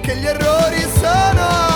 [0.00, 1.69] che gli errori sono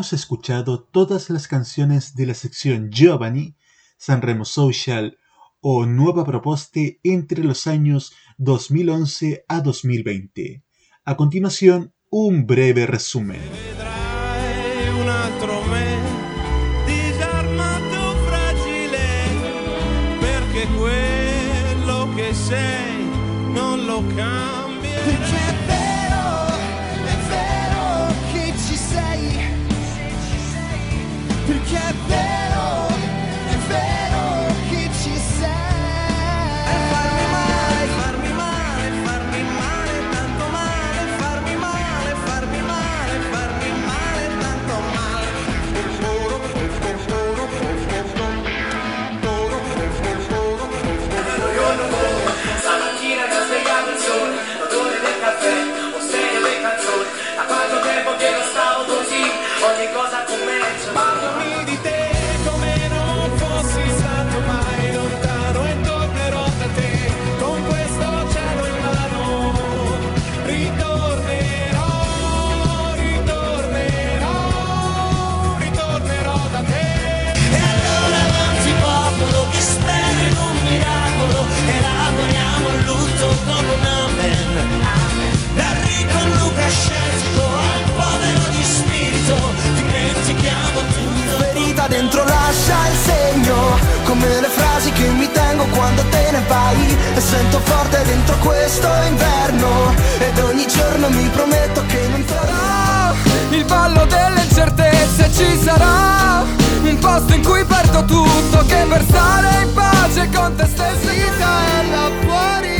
[0.00, 3.54] Hemos escuchado todas las canciones de la sección Giovanni,
[3.98, 5.18] Sanremo Social
[5.60, 10.64] o Nueva Proposte entre los años 2011 a 2020.
[11.04, 13.42] A continuación, un breve resumen.
[94.10, 96.98] Come le frasi che mi tengo quando te ne vai.
[97.14, 99.94] E sento forte dentro questo inverno.
[100.18, 103.14] Ed ogni giorno mi prometto che non farò
[103.50, 105.30] Il ballo delle incertezze.
[105.32, 106.42] Ci sarà
[106.82, 111.48] Un posto in cui perdo tutto Che per stare in pace con te stesso vita
[111.78, 112.79] è là fuori,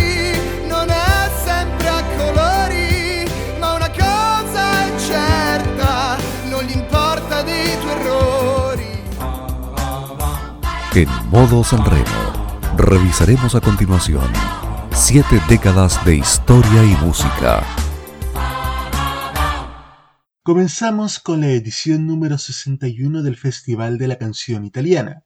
[10.92, 12.04] En modo Sanremo,
[12.76, 14.24] revisaremos a continuación
[14.92, 17.64] siete décadas de historia y música.
[20.42, 25.22] Comenzamos con la edición número 61 del Festival de la Canción Italiana,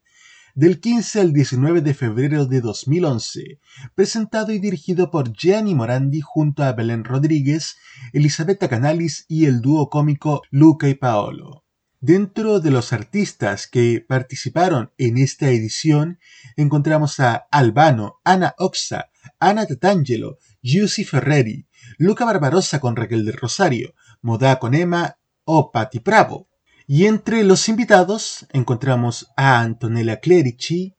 [0.55, 3.59] del 15 al 19 de febrero de 2011,
[3.95, 7.79] presentado y dirigido por Gianni Morandi junto a Belén Rodríguez,
[8.13, 11.64] Elisabetta Canalis y el dúo cómico Luca y Paolo.
[12.07, 16.19] Dentro de los artistas que participaron en esta edición
[16.55, 23.95] encontramos a Albano, Ana Oxa, Ana Tatangelo, Giussi Ferreri, Luca Barbarossa con Raquel del Rosario,
[24.21, 26.51] Modá con Emma o Patti Bravo.
[26.87, 30.97] Y entre los invitados encontramos a Antonella Clerici,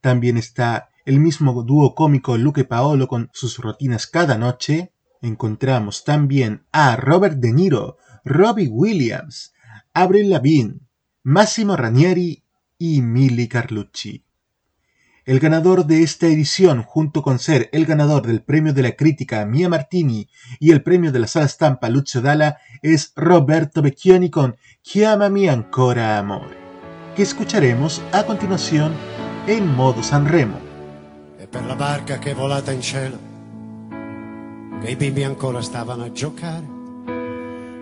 [0.00, 4.92] también está el mismo dúo cómico Luque Paolo con sus rutinas cada noche.
[5.20, 9.53] Encontramos también a Robert De Niro, Robbie Williams,
[9.96, 10.80] Avril Lavigne,
[11.22, 12.42] Massimo Ranieri
[12.76, 14.24] y Mili Carlucci.
[15.24, 19.46] El ganador de esta edición, junto con ser el ganador del premio de la crítica
[19.46, 20.28] Mia Martini
[20.58, 26.18] y el premio de la sala stampa Lucio Dalla, es Roberto Vecchioni con Chiamami ancora
[26.18, 26.56] amore,
[27.14, 28.92] que escucharemos a continuación
[29.46, 30.58] en modo Sanremo.
[31.38, 33.18] E per la barca che volata in cielo,
[34.82, 36.73] che i bimbi ancora stavano a giocare,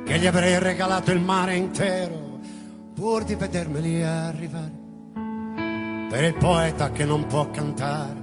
[0.05, 2.23] che gli avrei regalato il mare intero
[2.95, 4.81] pur di vedermeli arrivare.
[6.11, 8.21] Per il poeta che non può cantare,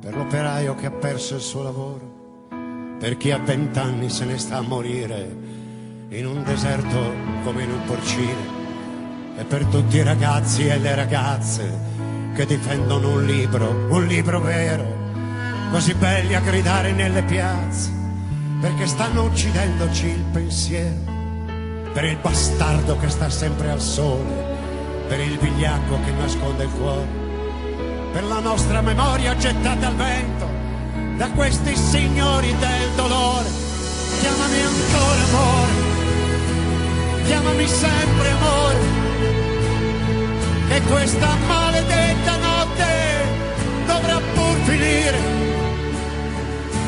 [0.00, 2.46] per l'operaio che ha perso il suo lavoro,
[2.98, 5.44] per chi a vent'anni se ne sta a morire
[6.08, 7.14] in un deserto
[7.44, 8.54] come in un porcile,
[9.38, 11.94] e per tutti i ragazzi e le ragazze
[12.34, 14.84] che difendono un libro, un libro vero,
[15.70, 17.90] così belli a gridare nelle piazze,
[18.60, 21.14] perché stanno uccidendoci il pensiero,
[21.92, 24.44] per il bastardo che sta sempre al sole,
[25.08, 27.06] per il vigliacco che nasconde il cuore,
[28.12, 30.54] per la nostra memoria gettata al vento.
[31.16, 33.48] Da questi signori del dolore.
[34.20, 35.72] Chiamami ancora amore,
[37.24, 38.78] chiamami sempre amore.
[40.68, 42.84] Che questa maledetta notte
[43.86, 45.35] dovrà pur finire,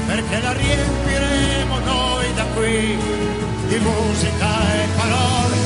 [0.09, 2.99] perché la riempiremo noi da qui
[3.69, 5.57] di musica e parole.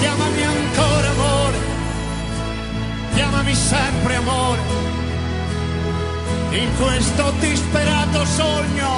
[0.00, 1.58] Chiamami ancora amore,
[3.14, 4.60] chiamami sempre amore,
[6.50, 8.92] in questo disperato sogno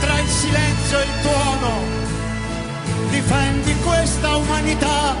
[0.00, 1.70] tra il silenzio e il tuono.
[3.10, 5.16] Difendi questa umanità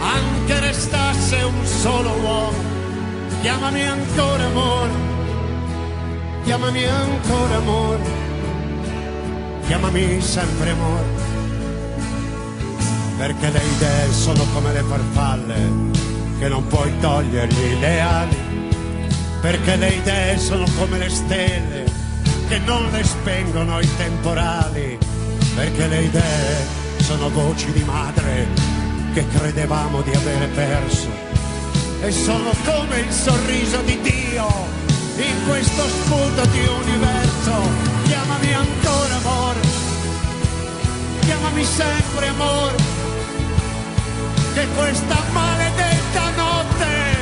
[0.00, 2.62] anche restasse un solo uomo,
[3.40, 5.07] chiamami ancora amore,
[6.48, 8.02] chiamami ancora amore,
[9.66, 11.04] chiamami sempre amore,
[13.18, 15.70] perché le idee sono come le farfalle
[16.38, 18.36] che non puoi togliergli le ali,
[19.42, 21.84] perché le idee sono come le stelle
[22.48, 24.98] che non le spengono i temporali,
[25.54, 26.66] perché le idee
[27.02, 28.48] sono voci di madre
[29.12, 31.08] che credevamo di avere perso.
[32.00, 34.77] E sono come il sorriso di Dio
[35.22, 37.52] in questo sputo di universo.
[38.04, 39.60] Chiamami ancora amore,
[41.20, 42.76] chiamami sempre amore,
[44.54, 47.16] che questa maledetta notte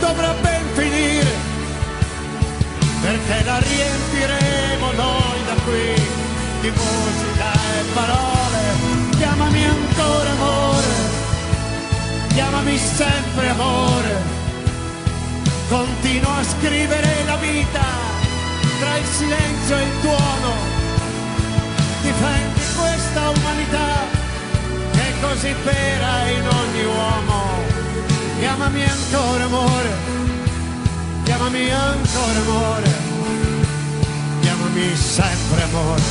[0.00, 1.34] dovrà ben finire,
[3.00, 5.94] perché la riempiremo noi da qui
[6.60, 8.60] di musica e parole.
[9.16, 11.20] Chiamami ancora amore
[12.34, 14.41] chiamami sempre amore,
[15.72, 17.80] continuo a scrivere la vita
[18.78, 20.52] tra il silenzio e il tuono,
[22.02, 23.88] difendi questa umanità
[24.92, 27.40] che è così vera in ogni uomo,
[28.38, 29.90] chiamami ancora amore,
[31.24, 32.90] chiamami ancora amore,
[34.42, 36.02] chiamami sempre amore.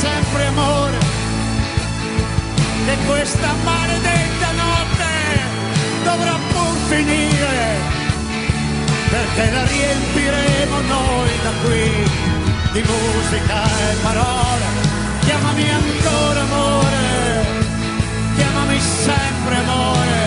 [0.00, 0.98] Sempre amore,
[2.86, 5.12] che questa maledetta notte
[6.04, 7.58] dovrà pur finire,
[9.10, 11.90] perché la riempiremo noi da qui
[12.72, 14.66] di musica e parole.
[15.26, 17.04] Chiamami ancora amore,
[18.36, 20.18] chiamami sempre amore,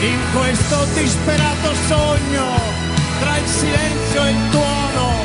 [0.00, 2.46] in questo disperato sogno
[3.20, 5.17] tra il silenzio e il tuono,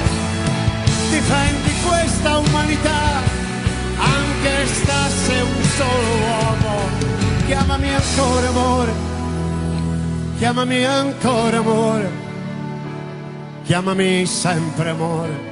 [1.13, 3.21] difendi questa umanità,
[3.97, 6.75] anche stasse un solo uomo,
[7.45, 8.91] chiamami ancora amore,
[10.37, 12.11] chiamami ancora amore,
[13.63, 15.51] chiamami sempre amore.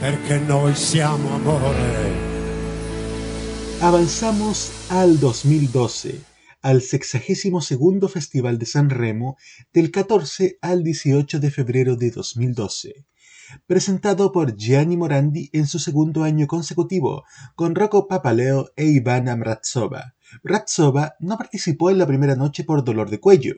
[0.00, 2.32] Perché noi siamo amore.
[3.80, 6.33] Avanzamos al 2012
[6.64, 9.36] al 62 Festival de San Remo
[9.74, 13.04] del 14 al 18 de febrero de 2012,
[13.66, 20.14] presentado por Gianni Morandi en su segundo año consecutivo con Rocco Papaleo e Ivana Mrazova.
[20.42, 23.56] Mrazova no participó en la primera noche por dolor de cuello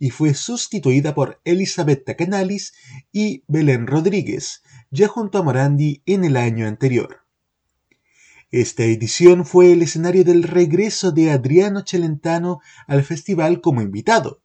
[0.00, 2.74] y fue sustituida por Elisabetta Canalis
[3.12, 7.27] y Belén Rodríguez, ya junto a Morandi en el año anterior.
[8.50, 14.40] Esta edición fue el escenario del regreso de Adriano Celentano al festival como invitado,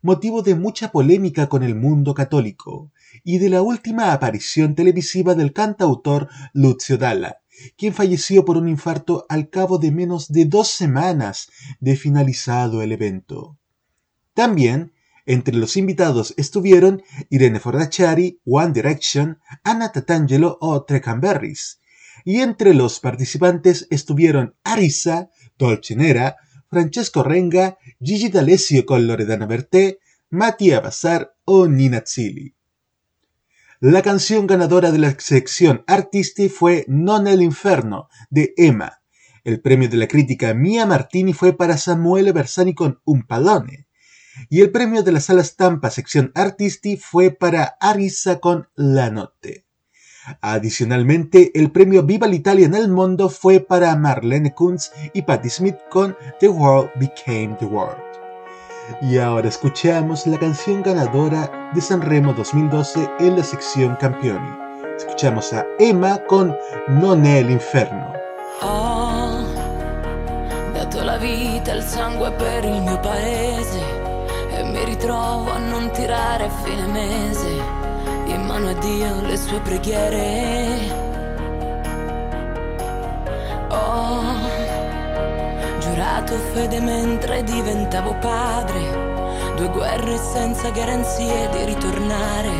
[0.00, 2.90] motivo de mucha polémica con el mundo católico,
[3.22, 7.42] y de la última aparición televisiva del cantautor Lucio Dalla,
[7.76, 12.90] quien falleció por un infarto al cabo de menos de dos semanas de finalizado el
[12.90, 13.58] evento.
[14.32, 14.94] También,
[15.26, 21.81] entre los invitados estuvieron Irene Fornaciari, One Direction, Anna Tatangelo o Trecamberris,
[22.24, 26.36] y entre los participantes estuvieron Arisa, Dolce Nera,
[26.68, 29.98] Francesco Renga, Gigi D'Alessio con Loredana Berté,
[30.30, 32.54] Mattia Bazar o Nina Zilli.
[33.80, 39.02] La canción ganadora de la sección Artisti fue Non el Inferno de Emma.
[39.42, 43.88] El premio de la crítica Mia Martini fue para Samuele Bersani con Un Palone.
[44.48, 49.66] Y el premio de la sala Stampa sección Artisti fue para Arisa con La Notte.
[50.40, 55.76] Adicionalmente, el premio Viva l'Italia en el Mundo fue para Marlene Kunz y Patti Smith
[55.90, 57.98] con The World Became the World.
[59.00, 64.48] Y ahora escuchamos la canción ganadora de Sanremo 2012 en la sección Campioni.
[64.96, 66.56] Escuchamos a Emma con
[66.88, 68.12] Non è l'inferno.
[70.72, 73.80] Dato la vita, il sangue per il mio paese
[74.50, 77.81] e mi ritrovo a non tirare a fine mese
[78.52, 81.00] mano a Dio le sue preghiere.
[83.68, 84.20] Ho
[85.78, 92.50] giurato fede mentre diventavo padre, due guerre senza garanzie di ritornare,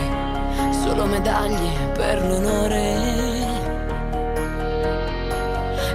[0.83, 2.81] solo medaglie per l'onore.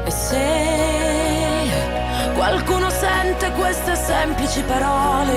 [0.05, 0.45] E se
[2.35, 5.33] qualcuno sente queste semplici parole,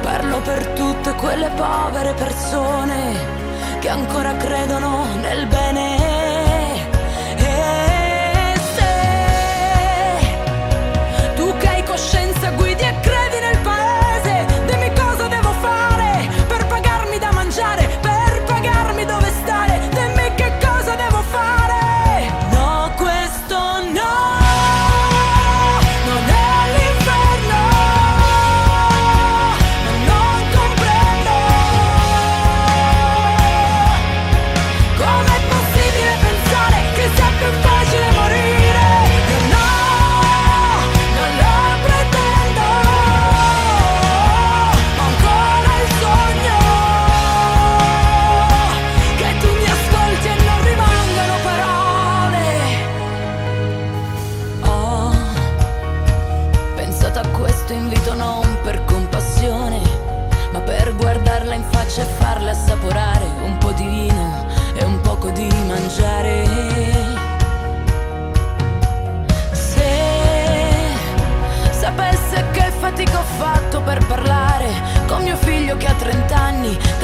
[0.00, 3.33] parlo per tutte quelle povere persone
[3.84, 6.13] che ancora credono nel bene.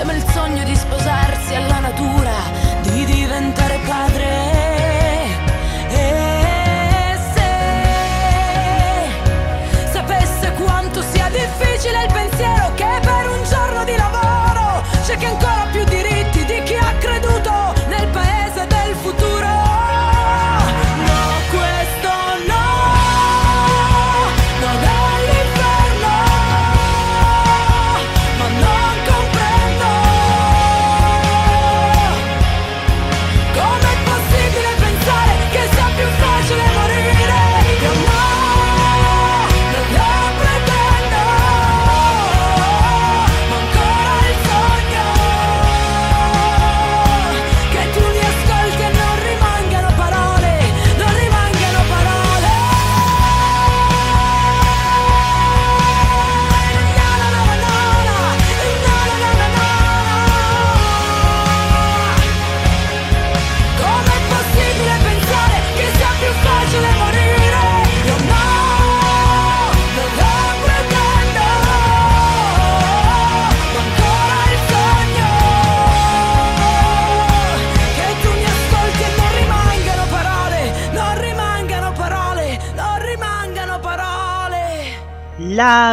[0.00, 2.32] Teme il sogno di sposarsi alla natura,
[2.82, 4.39] di diventare padre.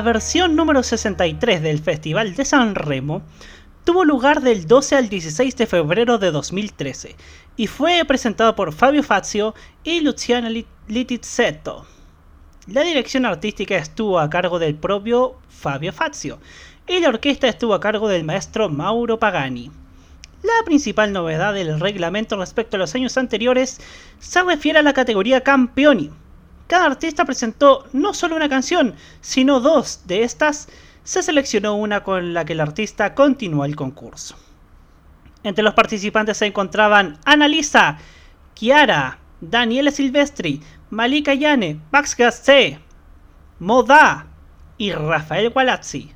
[0.08, 3.24] Versión número 63 del Festival de San Remo
[3.84, 7.18] tuvo lugar del 12 al 16 de febrero de 2013
[7.58, 9.54] y fue presentado por Fabio Fazio
[9.84, 10.50] y Luciana
[10.88, 11.86] Litizzetto.
[12.68, 16.40] La dirección artística estuvo a cargo del propio Fabio Fazio
[16.88, 19.72] y la orquesta estuvo a cargo del maestro Mauro Pagani.
[20.42, 23.82] La principal novedad del reglamento respecto a los años anteriores
[24.20, 26.12] se refiere a la categoría Campioni.
[26.68, 30.68] Cada artista presentó no solo una canción, sino dos de estas
[31.04, 34.36] se seleccionó una con la que el artista continuó el concurso.
[35.44, 38.00] Entre los participantes se encontraban Annalisa,
[38.54, 42.80] Chiara, Daniele Silvestri, Malika Yane, Max Gassé,
[43.60, 44.28] Moda
[44.78, 46.12] y Rafael Gualazzi.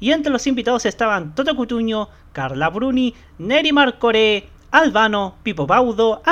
[0.00, 6.22] Y entre los invitados estaban Toto Cutuño, Carla Bruni, Neri Marcore, Albano, Pipo Baudo,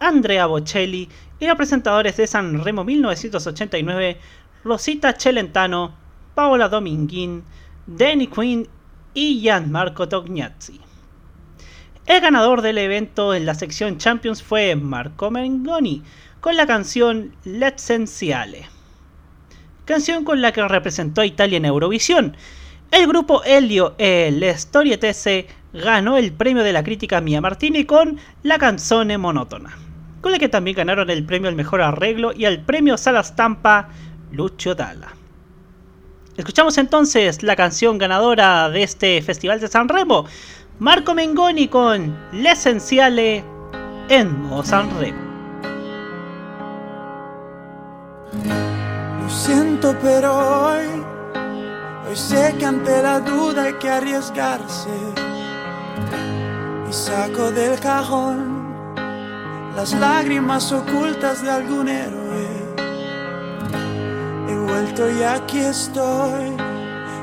[0.00, 1.08] Andrea Bocelli
[1.44, 4.18] y los presentadores de San Remo 1989,
[4.64, 5.94] Rosita Celentano,
[6.34, 7.44] Paola Dominguín,
[7.86, 8.66] Danny Quinn
[9.12, 10.80] y Gianmarco Tognazzi.
[12.06, 16.02] El ganador del evento en la sección Champions fue Marco Mengoni
[16.40, 18.66] con la canción L'Essenziale,
[19.84, 22.36] canción con la que representó a Italia en Eurovisión.
[22.90, 28.18] El grupo Helio e Le Storietese ganó el premio de la crítica Mia Martini con
[28.42, 29.76] La canzone monótona,
[30.24, 33.90] con la que también ganaron el premio al mejor arreglo y el premio Sala Stampa
[34.32, 35.08] Lucio Dalla.
[36.38, 40.24] Escuchamos entonces la canción ganadora de este Festival de San Remo,
[40.78, 43.44] Marco Mengoni con L'Essenziale
[44.08, 45.18] en modo San Remo.
[49.20, 50.86] Lo siento pero hoy,
[52.08, 54.88] hoy sé que ante la duda hay que arriesgarse
[56.88, 58.63] y saco del cajón
[59.76, 62.24] las lágrimas ocultas de algún héroe
[64.74, 66.56] vuelto y aquí estoy.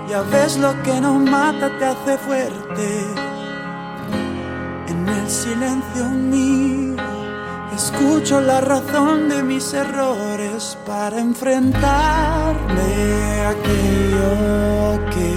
[0.09, 3.05] Ya ves lo que no mata te hace fuerte.
[4.87, 6.95] En el silencio mío
[7.75, 12.91] escucho la razón de mis errores para enfrentarme
[13.45, 15.29] a aquello que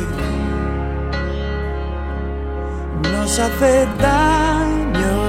[3.11, 5.24] nos hace daño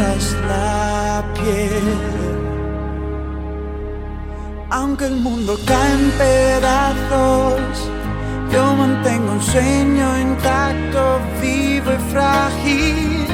[0.00, 1.86] tras la piel.
[4.70, 7.74] Aunque el mundo cae en pedazos,
[8.52, 11.02] yo mantengo un sueño intacto,
[11.42, 13.26] vivo y frágil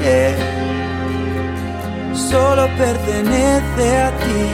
[0.00, 0.20] que
[2.30, 4.44] solo pertenece a ti.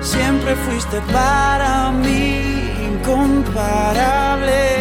[0.00, 2.24] Siempre fuiste para mí
[2.90, 4.77] incomparable.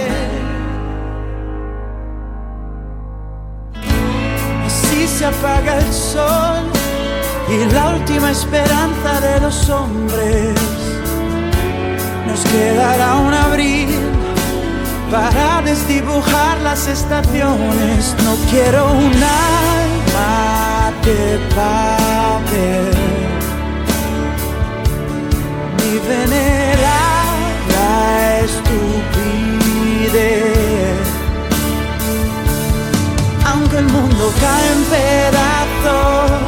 [4.98, 6.64] Así se apaga el sol
[7.48, 10.56] y la última esperanza de los hombres.
[12.26, 13.89] Nos quedará un abril
[15.12, 18.16] para desdibujar las estaciones.
[18.24, 22.98] No quiero un alma de papel
[25.78, 27.36] ni venerar
[27.70, 29.68] la estupidez.
[33.70, 36.47] Aunque el mundo cae en pedazos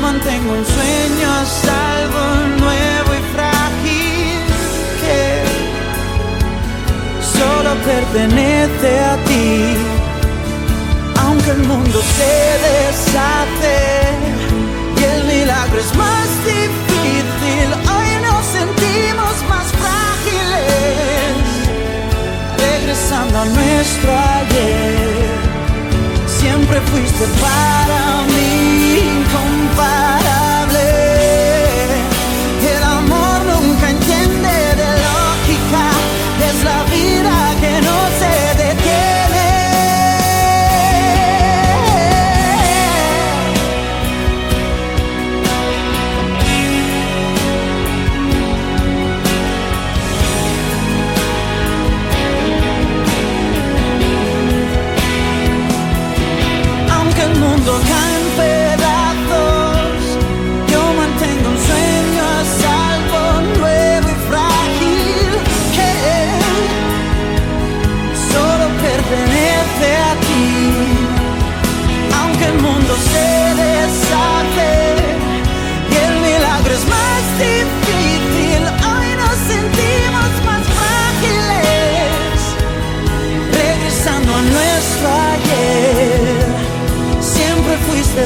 [0.00, 1.30] mantengo un sueño
[1.62, 2.22] salvo,
[2.58, 4.40] nuevo y frágil
[5.02, 5.22] que
[7.38, 9.76] solo pertenece a ti.
[11.22, 13.78] Aunque el mundo se deshace
[14.98, 21.32] y el milagro es más difícil, hoy nos sentimos más frágiles,
[22.58, 24.10] regresando a nuestro
[24.40, 25.27] ayer.
[26.40, 30.27] Siempre fuiste para mí incomparable.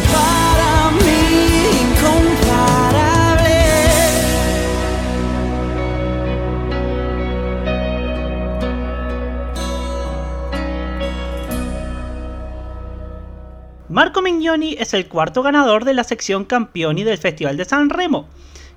[0.01, 1.33] para mí.
[13.93, 18.27] Marco Mignoni es el cuarto ganador de la sección Campioni del Festival de San Remo,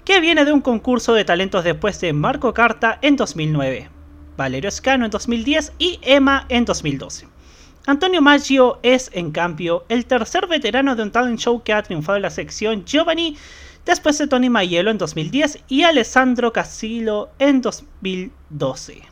[0.04, 3.88] que viene de un concurso de talentos después de Marco Carta en 2009,
[4.36, 7.35] Valerio Escano en 2010 y Emma en 2012.
[7.88, 12.16] Antonio Maggio es, en cambio, el tercer veterano de un talent show que ha triunfado
[12.16, 13.38] en la sección Giovanni
[13.86, 19.04] después de Tony Maiello en 2010 y Alessandro Casillo en 2012.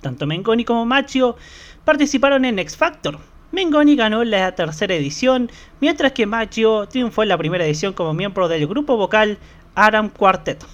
[0.00, 1.36] Tanto Mengoni como Maggio
[1.84, 3.20] participaron en X Factor.
[3.52, 5.48] Mengoni ganó la tercera edición,
[5.80, 9.38] mientras que Maggio triunfó en la primera edición como miembro del grupo vocal
[9.76, 10.64] Aram Quartet.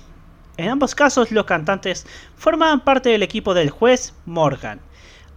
[0.57, 4.81] En ambos casos los cantantes formaban parte del equipo del juez Morgan.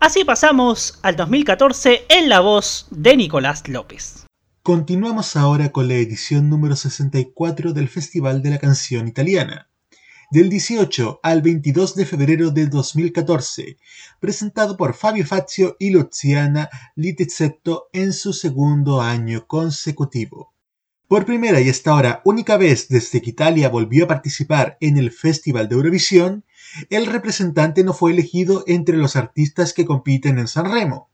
[0.01, 4.25] Así pasamos al 2014 en la voz de Nicolás López.
[4.63, 9.69] Continuamos ahora con la edición número 64 del Festival de la Canción Italiana,
[10.31, 13.77] del 18 al 22 de febrero del 2014,
[14.19, 20.55] presentado por Fabio Fazio y Luciana Littizzetto en su segundo año consecutivo.
[21.07, 25.11] Por primera y hasta ahora única vez desde que Italia volvió a participar en el
[25.11, 26.43] Festival de Eurovisión,
[26.89, 31.09] el representante no fue elegido entre los artistas que compiten en San Remo.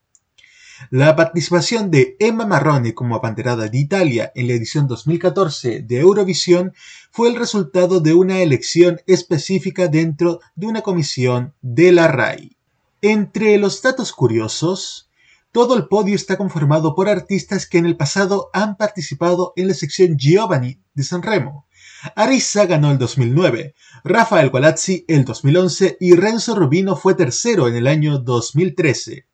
[0.92, 6.74] La participación de Emma Marrone como abanderada de Italia en la edición 2014 de Eurovisión
[7.10, 12.58] fue el resultado de una elección específica dentro de una comisión de la RAI.
[13.02, 15.10] Entre los datos curiosos,
[15.52, 19.74] todo el podio está conformado por artistas que en el pasado han participado en la
[19.74, 21.67] sección Giovanni de Sanremo.
[22.16, 27.88] Arisa ganó el 2009, Rafael Gualazzi el 2011 y Renzo Rubino fue tercero en el
[27.88, 29.26] año 2013.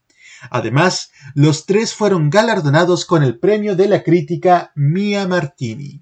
[0.50, 6.02] Además, los tres fueron galardonados con el premio de la crítica Mia Martini.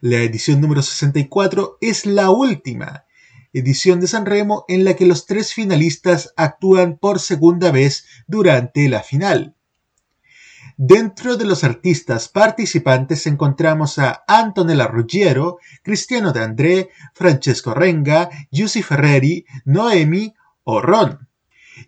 [0.00, 3.06] La edición número 64 es la última
[3.58, 8.88] edición de San Remo en la que los tres finalistas actúan por segunda vez durante
[8.88, 9.55] la final.
[10.78, 18.82] Dentro de los artistas participantes encontramos a Antonella Ruggiero, Cristiano De André, Francesco Renga, Giussi
[18.82, 21.28] Ferreri, Noemi o Ron.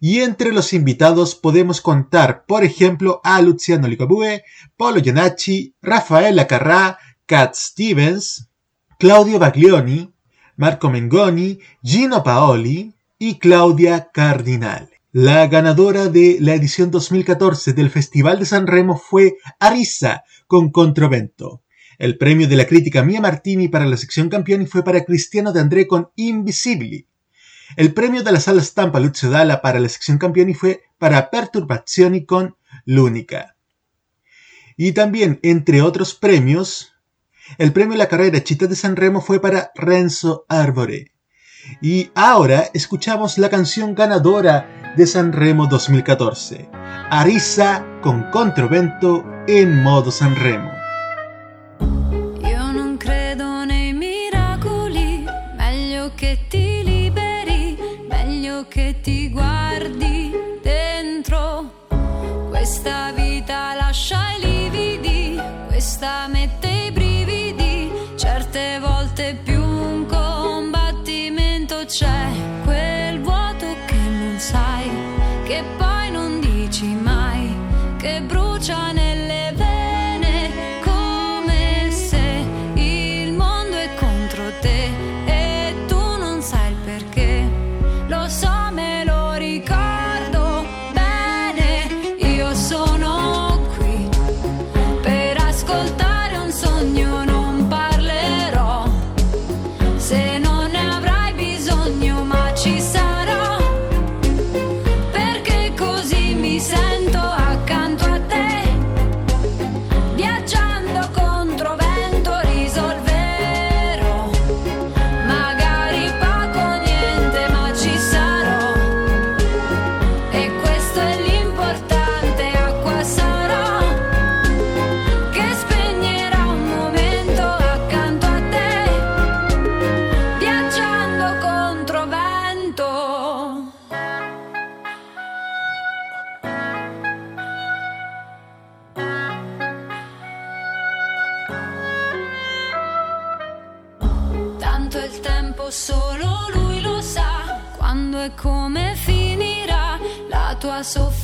[0.00, 4.44] Y entre los invitados podemos contar, por ejemplo, a Luciano Ligabue,
[4.78, 8.48] Paolo Giannacci, Rafaela Carrà, Cat Stevens,
[8.98, 10.10] Claudio Baglioni,
[10.56, 14.97] Marco Mengoni, Gino Paoli y Claudia Cardinale.
[15.12, 21.62] La ganadora de la edición 2014 del Festival de San Remo fue Arisa con Controvento.
[21.96, 25.60] El premio de la crítica Mia Martini para la sección campeón fue para Cristiano de
[25.60, 27.06] André con Invisibili.
[27.78, 32.26] El premio de la sala stampa Lucio Dalla para la sección campeón fue para Perturbazioni
[32.26, 33.56] con L'Unica.
[34.76, 36.92] Y también, entre otros premios,
[37.56, 41.12] el premio a la carrera Chita de San Remo fue para Renzo Arbore.
[41.80, 46.68] Y ahora escuchamos la canción ganadora de San Remo 2014,
[47.10, 50.72] Arisa con Controvento en modo San Remo.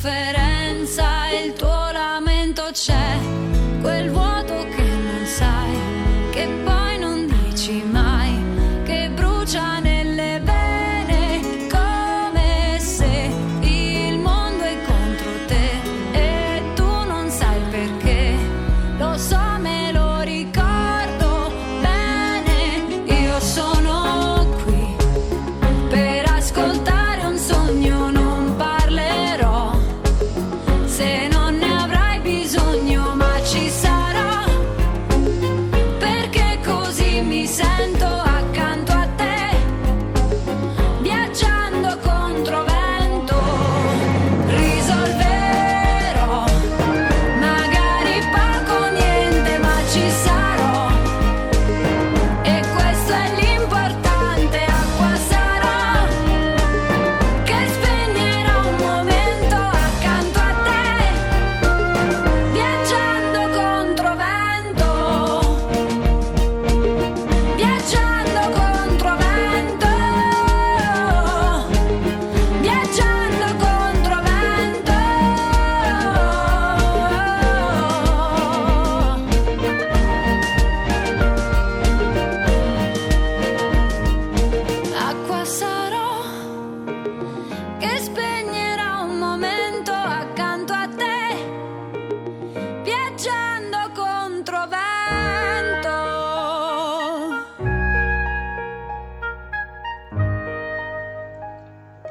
[0.05, 0.44] será.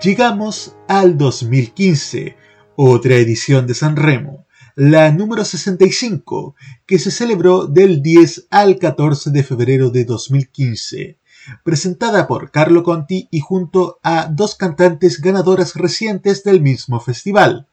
[0.04, 2.36] Llegamos al 2015,
[2.76, 4.44] otra edición de San Remo,
[4.76, 11.16] la número 65, que se celebró del 10 al 14 de febrero de 2015,
[11.64, 17.66] presentada por Carlo Conti y junto a dos cantantes ganadoras recientes del mismo festival,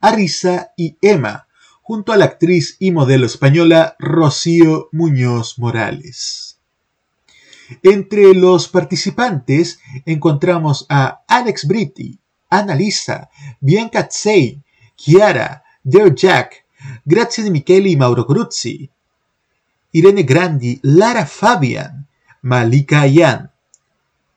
[0.00, 1.46] Arisa y Emma,
[1.82, 6.45] junto a la actriz y modelo española Rocío Muñoz Morales.
[7.82, 12.18] Entre los participantes encontramos a Alex Britti,
[12.50, 13.28] Annalisa,
[13.60, 14.62] Bianca Tsei,
[14.96, 16.64] Chiara, Dear Jack,
[17.04, 18.88] Grazia Di Micheli y Mauro Cruzzi,
[19.92, 22.06] Irene Grandi, Lara Fabian,
[22.42, 23.50] Malika Ayan,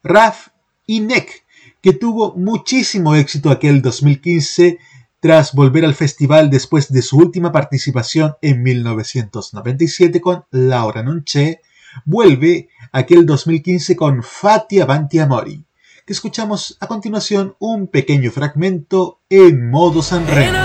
[0.04, 0.48] Raf
[0.86, 1.44] y Nick,
[1.82, 4.80] que tuvo muchísimo éxito aquel 2015
[5.20, 11.62] tras volver al festival después de su última participación en 1997 con Laura Nonché,
[12.06, 15.64] vuelve aquel 2015 con Fati Avanti Amori,
[16.06, 20.58] que escuchamos a continuación un pequeño fragmento en modo Sanremo.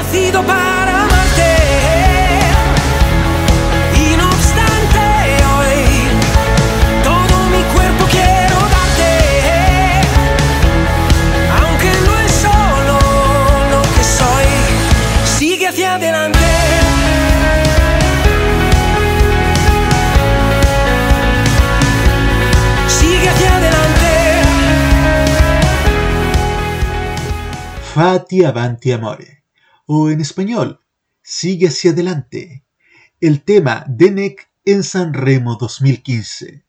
[27.95, 29.45] Fati Avanti Amore,
[29.87, 30.81] o en español,
[31.23, 32.65] Sigue hacia adelante,
[33.21, 36.65] el tema de NEC en San Remo 2015.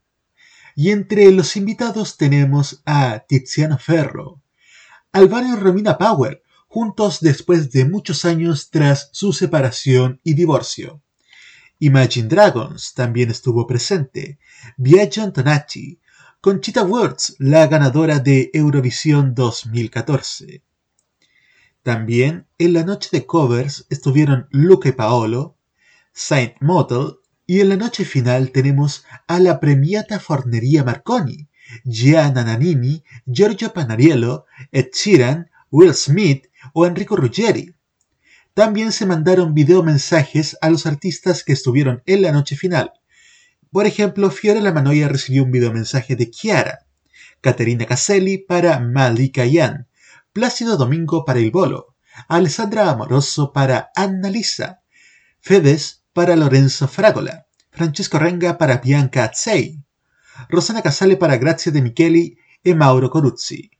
[0.75, 4.43] Y entre los invitados tenemos a Tiziano Ferro,
[5.13, 11.01] Alvaro y Romina Power, juntos después de muchos años tras su separación y divorcio.
[11.79, 14.37] Imagine Dragons también estuvo presente,
[14.77, 15.99] Biagio Antonacci,
[16.39, 20.61] Conchita Wurst, la ganadora de Eurovisión 2014.
[21.85, 25.55] También en la noche de covers estuvieron y Paolo,
[26.13, 31.47] Saint Motel y en la noche final tenemos a la premiata Fornería Marconi,
[31.83, 37.75] Gianna Nannini, Giorgio Panariello, Ed Sheeran, Will Smith o Enrico Ruggeri.
[38.55, 42.93] También se mandaron videomensajes a los artistas que estuvieron en la noche final.
[43.71, 46.87] Por ejemplo, Fiora Lamanoia recibió un videomensaje de Chiara,
[47.41, 49.45] Caterina Caselli para Malika
[50.35, 51.95] Plácido Domingo para El Bolo,
[52.27, 54.81] Alessandra Amoroso para Anna Lisa,
[55.39, 59.81] Fedes para Lorenzo Fragola, Francesco Renga para Bianca Azzei,
[60.49, 63.71] Rosana Casale para Grazia de Micheli y Mauro Coruzzi.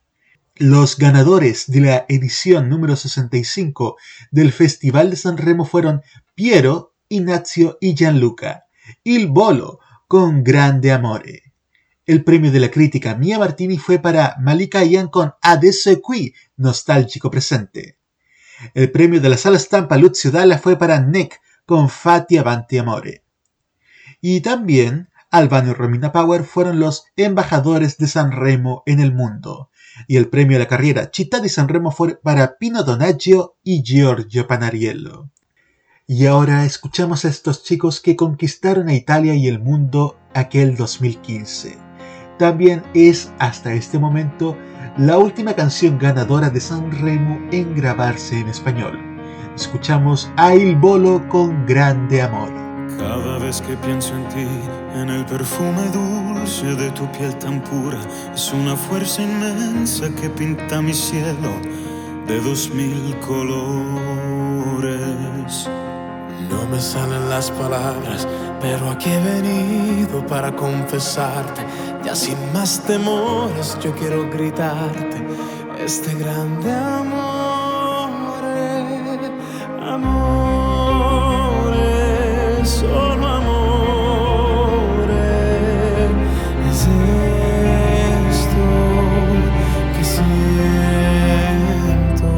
[0.56, 3.98] Los ganadores de la edición número 65
[4.32, 6.04] del Festival de San Remo fueron
[6.36, 8.64] Piero, Ignazio y Gianluca.
[9.04, 11.45] Il Bolo con Grande Amore.
[12.08, 16.36] El premio de la crítica Mia Martini fue para Malika Ian con Adesso e qui,
[16.56, 17.98] nostálgico presente.
[18.76, 23.24] El premio de la sala stampa Lucio Dalla fue para Nick con Fati Avanti Amore.
[24.22, 29.72] Y también Albano y Romina Power fueron los embajadores de San Remo en el mundo.
[30.08, 33.82] Y el premio de la carrera Città di San Remo fue para Pino Donaggio y
[33.82, 35.32] Giorgio Panariello.
[36.06, 41.85] Y ahora escuchamos a estos chicos que conquistaron a Italia y el mundo aquel 2015
[42.38, 44.58] también es hasta este momento
[44.98, 49.00] la última canción ganadora de San Remo en grabarse en español.
[49.56, 52.50] Escuchamos a Il Bolo con grande amor.
[52.98, 54.48] Cada vez que pienso en ti,
[54.96, 58.00] en el perfume dulce de tu piel tan pura,
[58.34, 61.52] es una fuerza inmensa que pinta mi cielo
[62.28, 63.96] de dos mil colores.
[66.50, 68.28] No me salen las palabras,
[68.62, 71.66] pero aquí he venido para confesarte
[72.04, 75.26] ya sin más temores yo quiero gritarte
[75.80, 78.44] este grande amor,
[79.82, 81.74] amor,
[82.64, 85.10] solo amor.
[86.70, 86.88] Es
[88.32, 88.66] esto
[89.96, 92.30] que siento.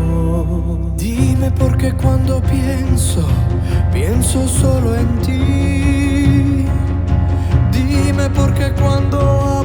[0.97, 3.27] Dime por qué cuando pienso,
[3.97, 6.65] pienso solo en ti.
[7.71, 9.56] Dime por qué cuando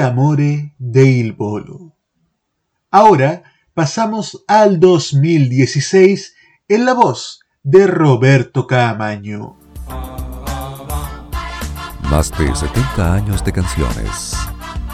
[0.00, 1.94] Grande Amore de Il Bolo.
[2.90, 3.42] Ahora
[3.74, 6.34] pasamos al 2016
[6.68, 9.58] en la voz de Roberto Camaño.
[12.04, 14.34] Más de 70 años de canciones,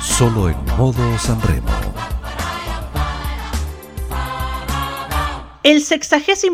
[0.00, 1.70] solo en modo Sanremo.
[5.62, 6.50] El 66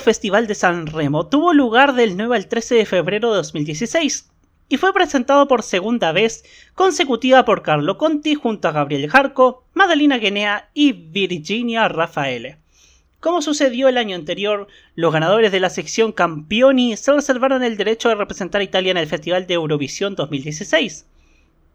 [0.00, 4.32] Festival de San Remo tuvo lugar del 9 al 13 de febrero de 2016
[4.72, 6.44] y fue presentado por segunda vez
[6.74, 12.56] consecutiva por Carlo Conti junto a Gabriel Jarco, Madalina Guinea y Virginia Raffaele.
[13.20, 18.08] Como sucedió el año anterior, los ganadores de la sección Campioni se reservaron el derecho
[18.08, 21.04] de representar a Italia en el Festival de Eurovisión 2016.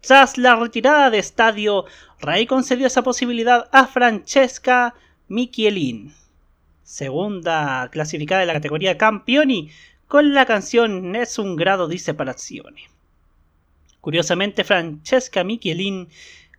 [0.01, 1.85] Tras la retirada de estadio,
[2.19, 4.95] Rai concedió esa posibilidad a Francesca
[5.27, 6.15] Michielin,
[6.81, 9.69] segunda clasificada de la categoría Campioni,
[10.07, 12.83] con la canción un grado di separazione.
[14.01, 16.07] Curiosamente, Francesca Michelin,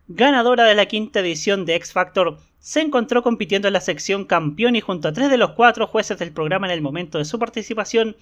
[0.06, 4.76] ganadora de la quinta edición de X Factor, se encontró compitiendo en la sección campeón
[4.76, 7.38] y junto a tres de los cuatro jueces del programa en el momento de su
[7.38, 8.16] participación,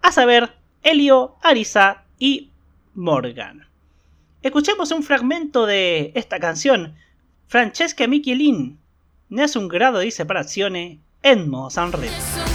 [0.00, 0.52] a saber,
[0.82, 2.48] Elio, Arisa y
[2.94, 3.66] Morgan.
[4.42, 6.94] Escuchemos un fragmento de esta canción,
[7.48, 8.78] Francesca Michelin,
[9.56, 12.49] un grado di separazione, Edmo Sanremo.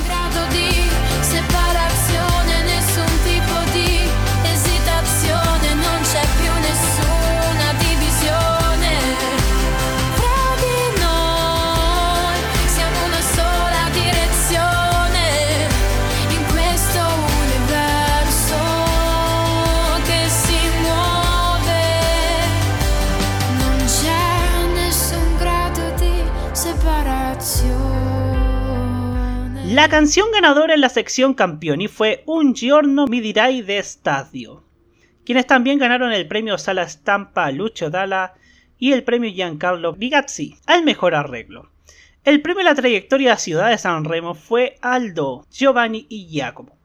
[29.75, 34.63] La canción ganadora en la sección Campioni fue Un giorno mi dirai de Stadio,
[35.25, 38.35] quienes también ganaron el premio Sala Stampa Lucio Dalla
[38.79, 41.71] y el premio Giancarlo Bigazzi al mejor arreglo.
[42.23, 46.77] El premio a la trayectoria Ciudad de San Remo fue Aldo, Giovanni y Giacomo.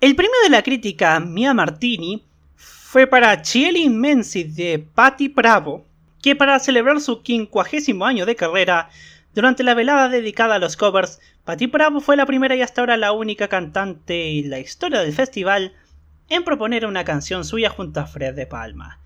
[0.00, 2.24] El premio de la crítica Mia Martini
[2.56, 5.84] fue para Cieli Inmensi de Patti Bravo,
[6.22, 8.88] que para celebrar su quincuagésimo año de carrera
[9.34, 12.96] durante la velada dedicada a los covers, Patti Bravo fue la primera y hasta ahora
[12.96, 15.74] la única cantante en la historia del festival
[16.28, 19.00] en proponer una canción suya junto a Fred de Palma.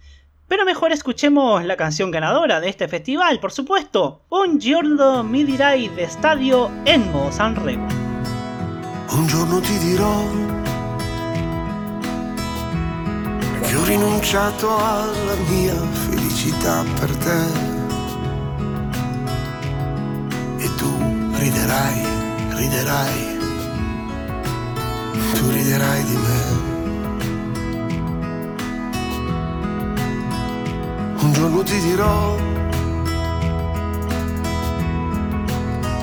[0.47, 5.89] Pero mejor escuchemos la canción ganadora de este festival, por supuesto, Un giorno mi dirai
[5.89, 7.89] de Stadio Enmo Sanremo.
[9.11, 10.23] Un giorno ti dirò
[13.67, 17.79] che ho rinunciato alla mia felicità per te
[21.39, 22.18] riderai,
[22.59, 23.39] riderai,
[25.35, 26.41] tu riderai di me.
[31.23, 32.37] Un giorno ti dirò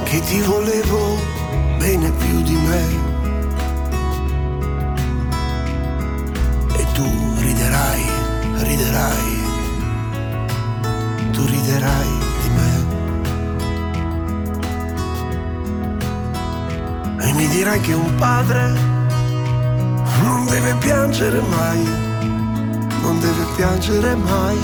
[0.06, 1.18] che ti volevo
[1.77, 2.84] bene più di me.
[6.77, 7.07] E tu
[7.40, 8.06] riderai,
[8.69, 9.27] riderai,
[11.32, 12.35] tu riderai
[17.26, 18.74] E mi dirai che un padre
[20.22, 21.84] non deve piangere mai,
[23.02, 24.58] non deve piangere mai.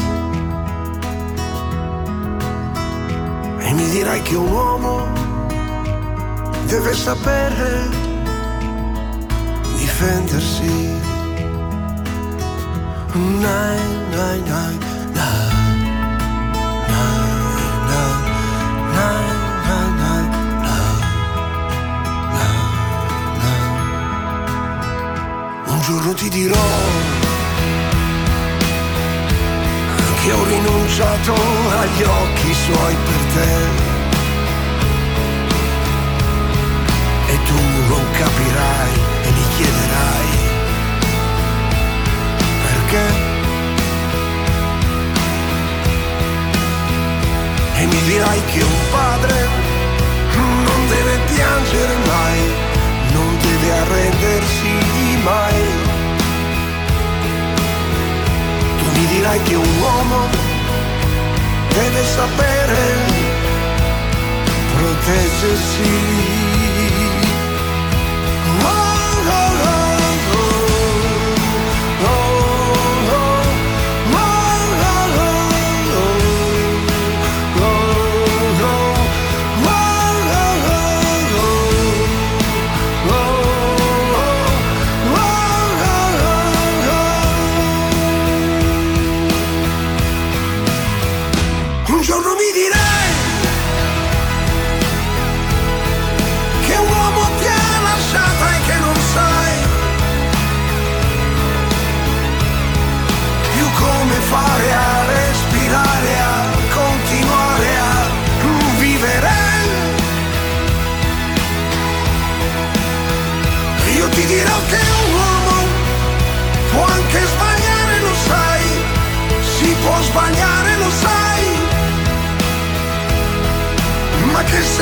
[3.60, 5.08] E mi dirai che un uomo
[6.66, 7.90] deve sapere
[9.78, 11.00] difendersi.
[13.14, 13.80] Nine,
[14.12, 14.90] nine,
[25.82, 25.92] nine.
[26.02, 26.68] giorno ti dirò
[30.24, 33.54] che ho rinunciato agli occhi suoi per te.
[37.28, 37.60] E tu
[37.90, 38.94] non capirai
[39.24, 40.30] e mi chiederai
[42.66, 43.30] perché.
[47.76, 49.48] E mi dirai che un padre
[50.36, 52.40] non deve piangere mai,
[53.14, 55.54] non deve arrendersi mai.
[58.78, 60.28] Tu mi dirai che un uomo
[61.70, 62.80] deve sapere
[64.76, 66.81] proteggersi.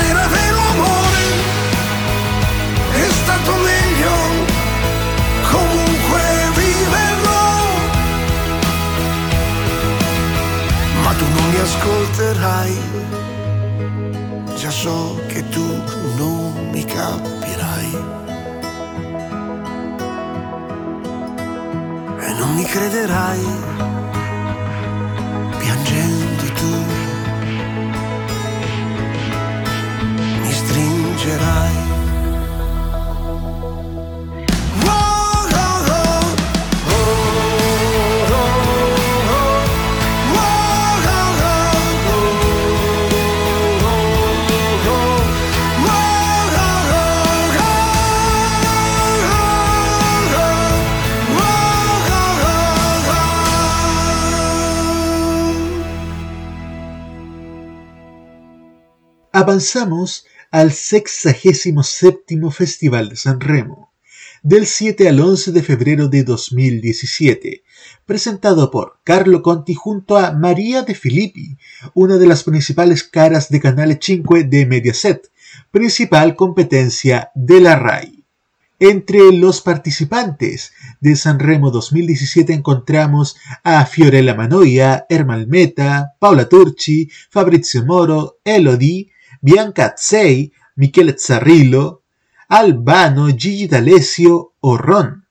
[0.00, 1.24] Ma che se era vero amore
[2.92, 4.12] è stato meglio
[5.50, 6.20] comunque
[6.54, 7.40] viverlo.
[11.02, 12.78] Ma tu non mi ascolterai,
[14.56, 15.82] già so che tu
[16.16, 18.18] non mi capirai.
[22.20, 23.46] E non mi crederai,
[25.58, 26.29] piangendo
[59.40, 63.92] Avanzamos al 67 Festival de San Remo,
[64.42, 67.62] del 7 al 11 de febrero de 2017,
[68.04, 71.56] presentado por Carlo Conti junto a María de Filippi,
[71.94, 75.30] una de las principales caras de Canale 5 de Mediaset,
[75.70, 78.24] principal competencia de la RAI.
[78.80, 87.08] Entre los participantes de San Remo 2017 encontramos a Fiorella Manoia, Ermal Meta, Paola Turci,
[87.28, 92.04] Fabrizio Moro, Elodie, Bianca Azzei, Michele Zarrillo,
[92.48, 95.26] Albano, Gigi D'Alessio o Ron.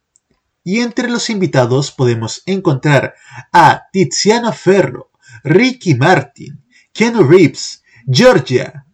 [0.63, 3.15] Y entre los invitados podemos encontrar
[3.51, 5.11] a Tiziano Ferro,
[5.43, 8.85] Ricky Martin, Keanu Reeves, Georgia,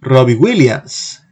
[0.00, 1.22] Robbie Williams.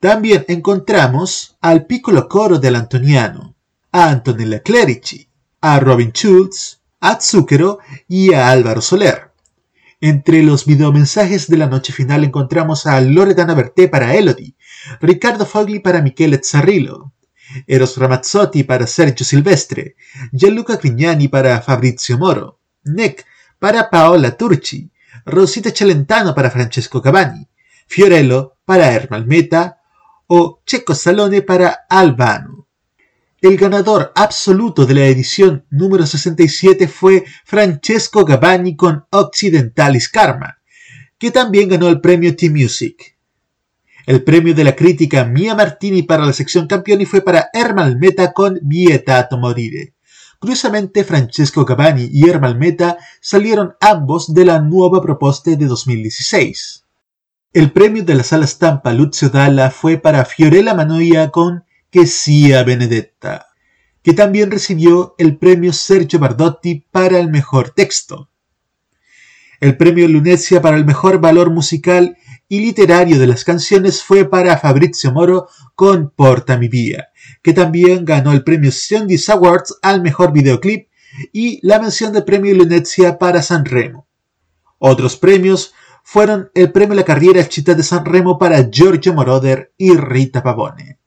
[0.00, 3.56] También encontramos al piccolo coro del Antoniano,
[3.92, 5.28] a Antonella Clerici,
[5.60, 9.32] a Robin Schulz, a Zucchero y a Álvaro Soler.
[10.00, 14.54] Entre los videomensajes de la noche final encontramos a Loredana Berté para Elodie,
[15.00, 17.14] Riccardo Fogli para Michele Zarrillo,
[17.66, 19.96] Eros Ramazzotti para Sergio Silvestre,
[20.32, 23.24] Gianluca Grignani para Fabrizio Moro, Nick
[23.58, 24.90] para Paola Turci,
[25.24, 27.48] Rosita Celentano para Francesco Cavani,
[27.86, 29.78] Fiorello para Ermal Meta
[30.26, 32.55] o Checo Salone para Albano.
[33.46, 40.58] El ganador absoluto de la edición número 67 fue Francesco Gavani con Occidentalis Karma,
[41.16, 43.16] que también ganó el premio T-Music.
[44.04, 48.32] El premio de la crítica Mia Martini para la sección campioni fue para Ermal Meta
[48.32, 49.94] con Vietato Morire.
[50.40, 56.82] Curiosamente, Francesco Gavani y Ermal Meta salieron ambos de la nuova proposta de 2016.
[57.52, 61.65] El premio de la sala stampa Lucio Dalla fue para Fiorella Manoia con
[61.96, 63.46] Que sia Benedetta,
[64.02, 68.28] que también recibió el premio Sergio Bardotti para el mejor texto.
[69.60, 72.18] El premio Lunecia para el mejor valor musical
[72.50, 77.08] y literario de las canciones fue para Fabrizio Moro con Porta mi vía,
[77.40, 80.90] que también ganó el premio Sundays Awards al mejor videoclip
[81.32, 84.06] y la mención de premio Lunecia para San Remo.
[84.76, 85.72] Otros premios
[86.04, 90.98] fueron el premio La Carriera Città de San Remo para Giorgio Moroder y Rita Pavone.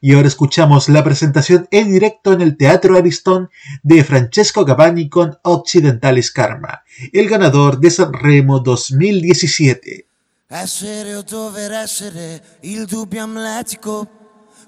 [0.00, 3.50] Y ahora escuchamos la presentación en directo en el Teatro Aristón
[3.82, 10.06] de Francesco Gavani con Occidentalis Karma, el ganador de San Remo 2017.
[10.50, 14.08] Essere o dover essere il dubbio amletico,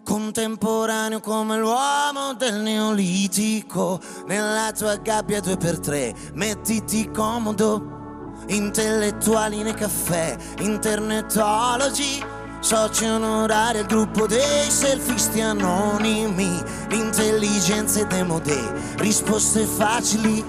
[0.05, 3.99] contemporaneo come l'uomo del neolitico.
[4.27, 8.35] Nella tua gabbia due per tre, mettiti comodo.
[8.49, 12.23] Intellettuali nei caffè, internetologi,
[12.61, 16.63] soci onorari al gruppo dei selfisti anonimi.
[16.89, 20.45] L'intelligenza è demodè, risposte facili,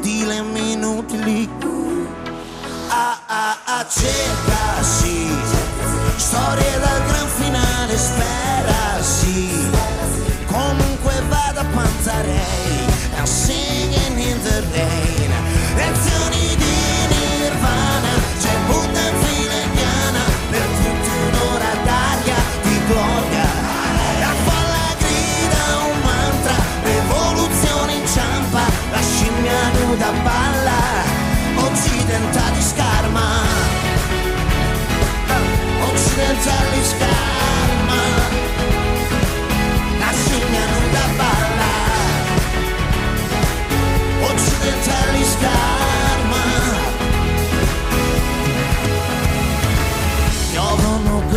[0.00, 1.48] dilemmi inutili.
[2.88, 5.28] Ah ah ah cerca sì
[6.16, 9.48] Storie dal gran finale spera sì
[10.46, 12.86] Comunque vada Pantarei
[13.16, 15.19] I'm singing in the rain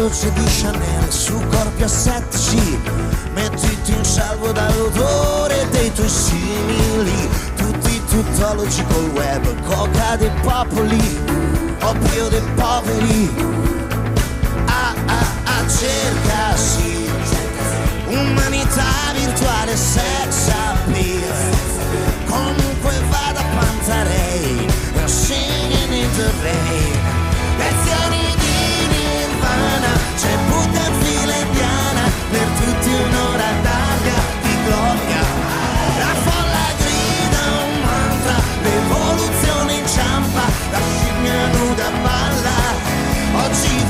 [0.03, 2.57] voce di Chanel su corpi a 7C
[3.33, 7.29] Mettiti in salvo dall'odore dei tuoi simili.
[7.55, 11.19] Tutti tuttologi col web, coca dei popoli.
[11.79, 13.33] Oppio dei poveri.
[14.65, 17.09] Ah ah ah cerca sì.
[18.07, 21.33] Umanità virtuale sex appeal.
[22.25, 26.09] Comunque vada a Pantarei You're singing in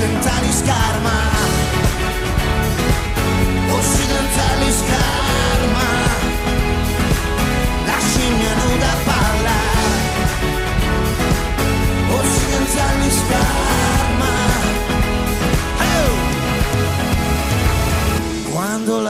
[0.04, 1.12] Occidentali scarma.
[3.70, 5.43] Occidentali scarma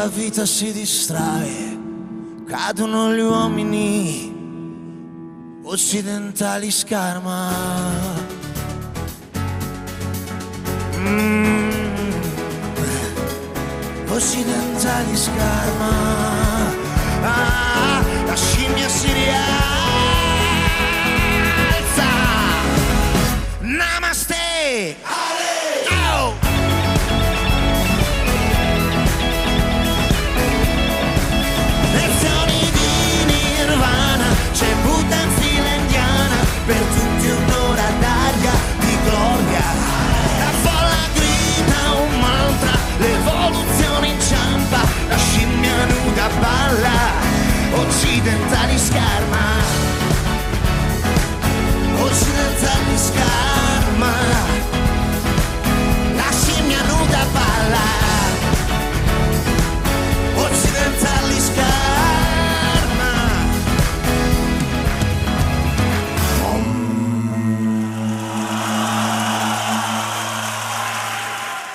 [0.03, 1.79] la vita si distrae
[2.45, 4.31] Cadono gli uomini
[5.63, 7.51] Occidentali scarma.
[10.97, 11.71] Mm.
[14.09, 15.91] Occidentali scarma.
[17.21, 19.53] Ah, la scimmia si rialza.
[23.61, 24.97] Namaste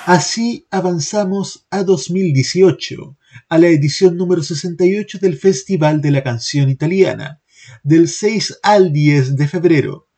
[0.08, 3.17] Así avanzamos a 2018,
[3.48, 7.40] a la edición número 68 del Festival de la Canción Italiana,
[7.82, 10.08] del 6 al 10 de febrero,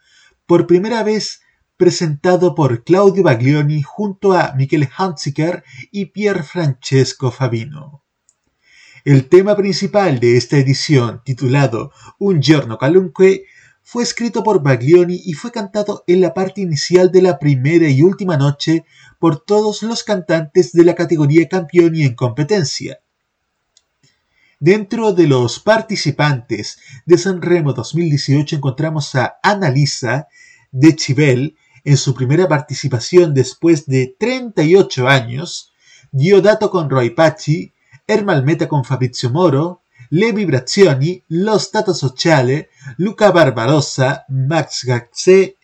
[0.46, 1.40] por primera vez
[1.76, 5.62] presentado por Claudio Baglioni junto a Michele Hunziker
[5.92, 8.04] y Pier Francesco Fabino.
[9.04, 13.44] El tema principal de esta edición, titulado Un giorno qualunque,
[13.82, 18.02] fue escrito por Baglioni y fue cantado en la parte inicial de la primera y
[18.02, 18.84] última noche
[19.18, 23.00] por todos los cantantes de la categoría campeón y en competencia.
[24.62, 30.28] Dentro de los participantes de Sanremo 2018 encontramos a Annalisa
[30.70, 35.72] de Chibel en su primera participación después de 38 años,
[36.12, 37.72] Diodato con Roy Paci,
[38.06, 39.80] Ermalmeta con Fabrizio Moro,
[40.10, 42.68] Le Vibrazioni, Lo Stato Sociale,
[42.98, 45.54] Luca Barbarossa, Max Gazzè,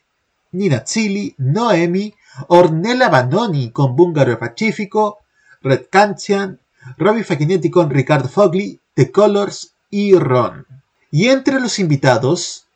[0.52, 2.14] Nina Zilli, Noemi,
[2.46, 5.18] Ornella Vanoni con Bungaro e Pacifico,
[5.60, 6.58] Red Kantian,
[6.96, 10.66] Robbie Facchinetti con Riccardo Fogli, The Colors y Ron.
[11.10, 12.66] Y entre los invitados,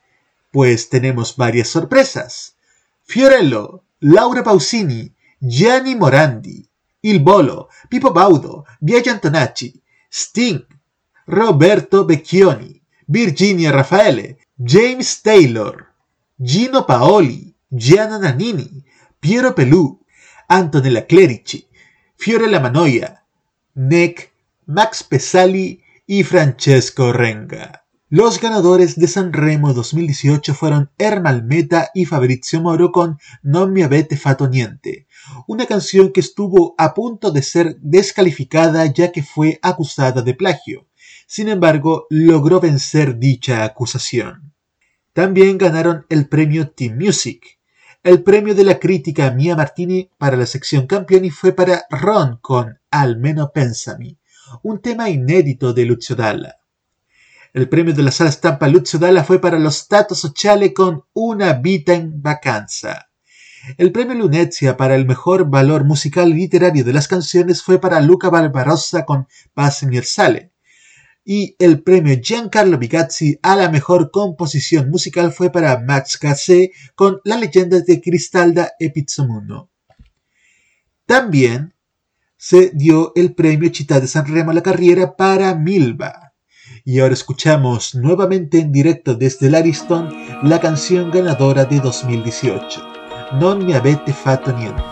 [0.53, 2.57] pues tenemos varias sorpresas.
[3.05, 5.11] Fiorello, Laura Pausini,
[5.41, 6.69] Gianni Morandi,
[7.01, 9.81] Il Bolo, Pippo Baudo, Biagio Antonacci,
[10.11, 10.63] Sting,
[11.27, 15.87] Roberto Becchioni, Virginia Raffaele, James Taylor,
[16.37, 18.85] Gino Paoli, Gianna Nannini,
[19.19, 19.99] Piero Pelù,
[20.49, 21.67] Antonella Clerici,
[22.15, 23.25] Fiorella Manoia,
[23.73, 24.31] Nick,
[24.67, 25.80] Max Pesali
[26.13, 27.85] y Francesco Renga.
[28.09, 34.49] Los ganadores de Sanremo 2018 fueron Ermalmeta y Fabrizio Moro con Non mi avete fatto
[34.49, 35.07] niente,
[35.47, 40.89] una canción que estuvo a punto de ser descalificada ya que fue acusada de plagio.
[41.29, 44.53] Sin embargo, logró vencer dicha acusación.
[45.13, 47.61] También ganaron el premio Team Music.
[48.03, 52.81] El premio de la crítica Mia Martini para la sección Campioni fue para Ron con
[52.91, 54.19] Almeno Pensami,
[54.63, 56.57] un tema inédito de Lucio Dalla.
[57.53, 61.55] El premio de la sala stampa Lucio Dalla fue para Lo Stato Sociale con Una
[61.55, 63.11] vita in vacanza.
[63.77, 68.01] El premio Lunezia para el mejor valor musical y literario de las canciones fue para
[68.01, 70.53] Luca Barbarossa con Paz Sale.
[71.25, 77.21] Y el premio Giancarlo Bigazzi a la mejor composición musical fue para Max Gazzè con
[77.25, 79.71] La leyenda de Cristalda e Pizzomundo.
[81.05, 81.75] También
[82.43, 86.33] se dio el premio Città de Sanremo a la carrera para Milva.
[86.87, 90.09] Y ahora escuchamos nuevamente en directo desde Lariston
[90.43, 92.81] la canción ganadora de 2018,
[93.39, 94.83] Non mi avete fatto niente.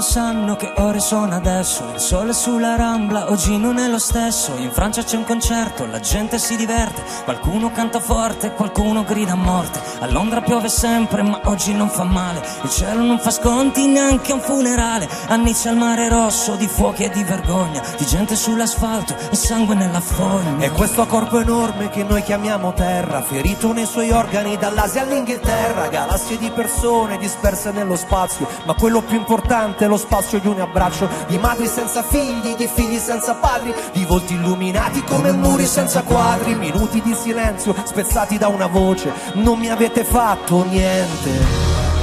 [0.00, 1.84] Lo sanno che ore sono adesso.
[1.92, 4.56] Il sole sulla rambla, oggi non è lo stesso.
[4.56, 7.02] In Francia c'è un concerto, la gente si diverte.
[7.24, 9.78] Qualcuno canta forte, qualcuno grida a morte.
[9.98, 12.40] A Londra piove sempre, ma oggi non fa male.
[12.62, 15.06] Il cielo non fa sconti neanche a un funerale.
[15.28, 19.74] A Nizza il mare rosso di fuochi e di vergogna Di gente sull'asfalto e sangue
[19.74, 20.64] nella fogna.
[20.64, 26.38] E questo corpo enorme che noi chiamiamo terra Ferito nei suoi organi dall'Asia all'Inghilterra Galassie
[26.38, 28.48] di persone disperse nello spazio.
[28.64, 32.68] Ma quello più importante è lo spazio di un abbraccio Di madri senza figli, di
[32.72, 38.48] figli senza padri Di volti illuminati come muri senza quadri Minuti di silenzio spezzati da
[38.48, 39.12] una voce.
[39.34, 41.30] Non mi avete fatto niente.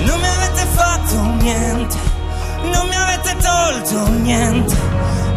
[0.03, 1.97] Non mi avete fatto niente,
[2.63, 4.75] non mi avete tolto niente.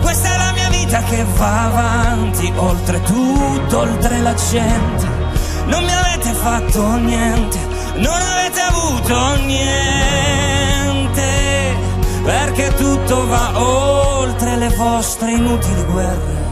[0.00, 5.08] Questa è la mia vita che va avanti, oltre tutto, oltre la gente.
[5.66, 7.58] Non mi avete fatto niente,
[7.94, 10.49] non avete avuto niente,
[12.22, 16.48] perché tutto va oltre le vostre inutili guerre.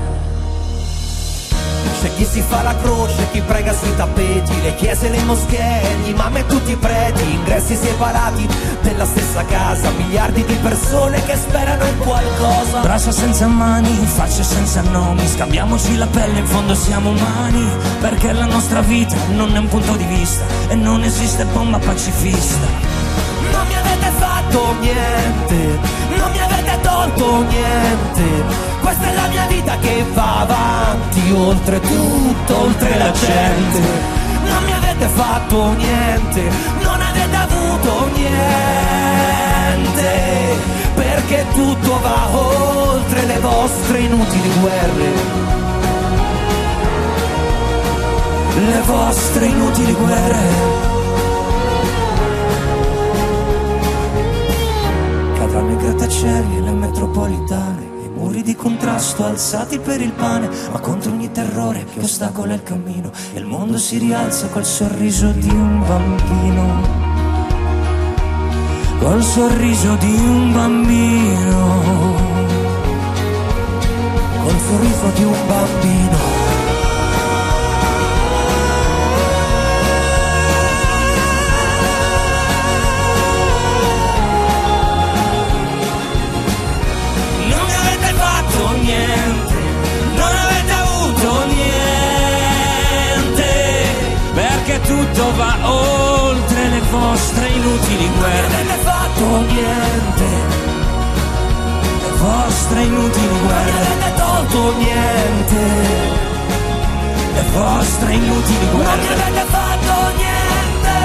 [2.00, 6.10] C'è chi si fa la croce, chi prega sui tappeti, le chiese, le moschee, gli
[6.10, 8.46] imam e tutti i preti, ingressi separati
[8.82, 12.82] della stessa casa, miliardi di persone che sperano in qualcosa.
[12.82, 17.68] Braccia senza mani, facce senza nomi, scambiamoci la pelle, in fondo siamo umani,
[18.00, 22.97] perché la nostra vita non è un punto di vista e non esiste bomba pacifista.
[23.52, 25.78] Non mi avete fatto niente,
[26.16, 28.44] non mi avete tolto niente.
[28.80, 33.80] Questa è la mia vita che va avanti, oltre tutto, oltre la gente.
[34.44, 36.50] Non mi avete fatto niente,
[36.82, 38.36] non avete avuto niente.
[40.94, 45.46] Perché tutto va oltre le vostre inutili guerre.
[48.54, 50.87] Le vostre inutili guerre.
[55.58, 60.78] Cadranno i grattacieli e le metropolitane, i muri di contrasto alzati per il pane, ma
[60.78, 65.48] contro ogni terrore che ostacola il cammino, e il mondo si rialza col sorriso di
[65.48, 66.80] un bambino.
[69.00, 72.14] Col sorriso di un bambino.
[74.44, 76.37] Col sorriso di un bambino.
[94.80, 98.48] Tutto va oltre le vostre inutili guerre.
[98.48, 100.28] Non avete fatto niente,
[102.02, 103.70] le vostre inutili guerre.
[103.70, 105.62] Non avete tolto niente,
[107.34, 109.08] le vostre inutili guerre.
[109.08, 110.96] Non avete fatto niente,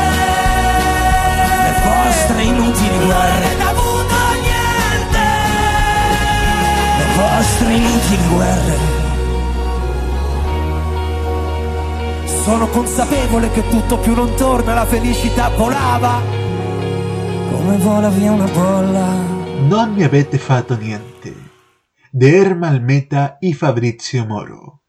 [1.64, 3.30] le vostre inutili guerre.
[3.30, 5.26] Non avete avuto niente,
[6.98, 9.03] le vostre inutili guerre.
[12.44, 16.22] Sono consapevole che tutto più non torna, la felicità volava.
[17.50, 19.06] Come vola via una bolla.
[19.66, 21.34] Non mi avete fatto niente.
[22.12, 24.82] De Ermal Meta y Fabrizio Moro.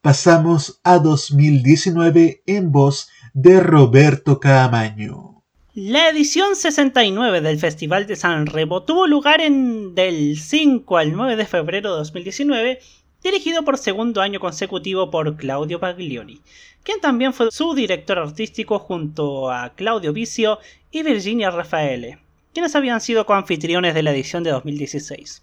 [0.00, 5.42] Pasamos a 2019 en voz de Roberto Caamaño.
[5.74, 11.34] La edición 69 del Festival de San Remo tuvo lugar en del 5 al 9
[11.34, 12.78] de febrero de 2019,
[13.24, 16.40] dirigido por segundo año consecutivo por Claudio Paglioni,
[16.86, 20.60] quien también fue su director artístico junto a Claudio Vicio
[20.92, 22.20] y Virginia Raffaele,
[22.54, 25.42] quienes habían sido coanfitriones de la edición de 2016.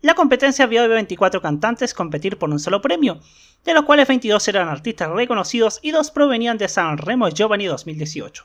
[0.00, 3.20] La competencia vio a 24 cantantes competir por un solo premio,
[3.64, 8.44] de los cuales 22 eran artistas reconocidos y dos provenían de San Remo Giovanni 2018.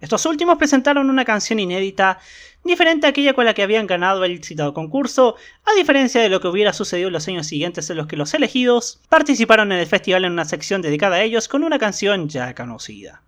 [0.00, 2.18] Estos últimos presentaron una canción inédita,
[2.64, 6.40] diferente a aquella con la que habían ganado el citado concurso, a diferencia de lo
[6.40, 9.86] que hubiera sucedido en los años siguientes en los que los elegidos participaron en el
[9.86, 13.22] festival en una sección dedicada a ellos con una canción ya conocida.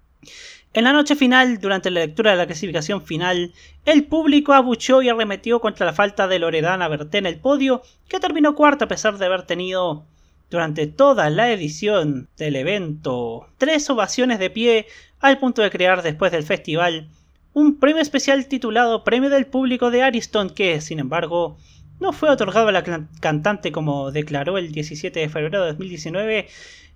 [0.77, 3.55] En la noche final, durante la lectura de la clasificación final,
[3.87, 8.21] el público abucheó y arremetió contra la falta de Loredana Berté en el podio, que
[8.21, 10.05] terminó cuarta a pesar de haber tenido
[10.51, 14.87] durante toda la edición del evento tres ovaciones de pie
[15.21, 17.09] al punto de crear después del festival
[17.53, 21.57] un premio especial titulado Premio del Público de Ariston que, sin embargo,
[22.01, 26.49] no fue otorgado a la can- cantante como declaró el 17 de febrero de 2019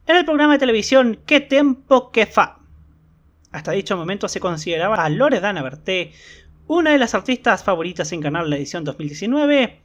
[0.06, 2.58] en el programa de televisión Que Tempo Que Fa.
[3.52, 6.12] Hasta dicho momento se consideraba a Loredana Berté
[6.66, 9.80] una de las artistas favoritas en ganar la edición 2019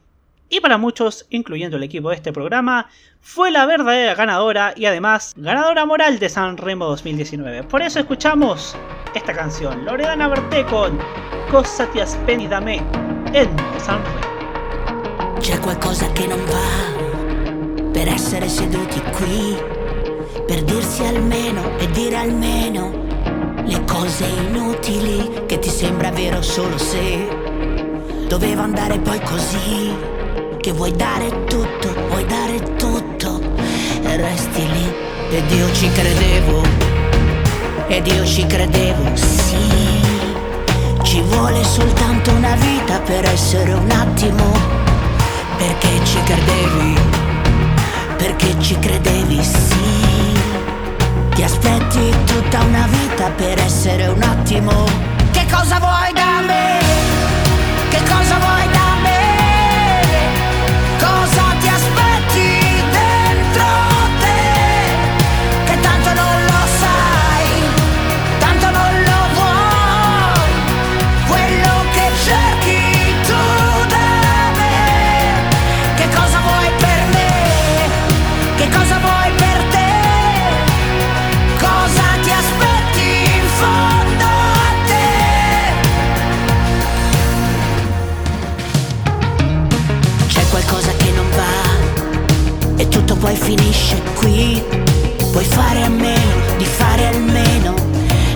[0.49, 2.88] y para muchos, incluyendo el equipo de este programa,
[3.19, 7.63] fue la verdadera ganadora y además ganadora moral de San Remo 2019.
[7.63, 8.76] Por eso escuchamos
[9.15, 10.99] esta canción, Loredana Berté con
[11.49, 12.77] Cosa ti aspendi da me,
[13.34, 15.39] Edmo Sanremo.
[15.39, 19.55] C'è qualcosa che non va per essere seduti qui,
[20.45, 22.91] per dirsi almeno e dire almeno
[23.63, 27.27] le cose inutili che ti sembra vero solo se
[28.27, 29.95] doveva andare poi così,
[30.65, 33.39] che vuoi dare tutto, vuoi dare tutto
[34.01, 34.91] e resti lì
[35.29, 36.63] ed io ci credevo,
[37.85, 40.01] ed io ci credevo, sì,
[41.03, 44.51] ci vuole soltanto una vita per essere un attimo
[45.57, 46.99] perché ci credevi,
[48.17, 50.33] perché ci credevi, sì.
[51.35, 54.85] Ti aspetti tutta una vita per essere un attimo.
[55.29, 56.79] Che cosa vuoi da me?
[57.89, 58.84] Che cosa vuoi da me?
[61.65, 62.05] Cosa
[93.26, 94.61] poi finisce qui.
[95.31, 97.73] Puoi fare a meno di fare almeno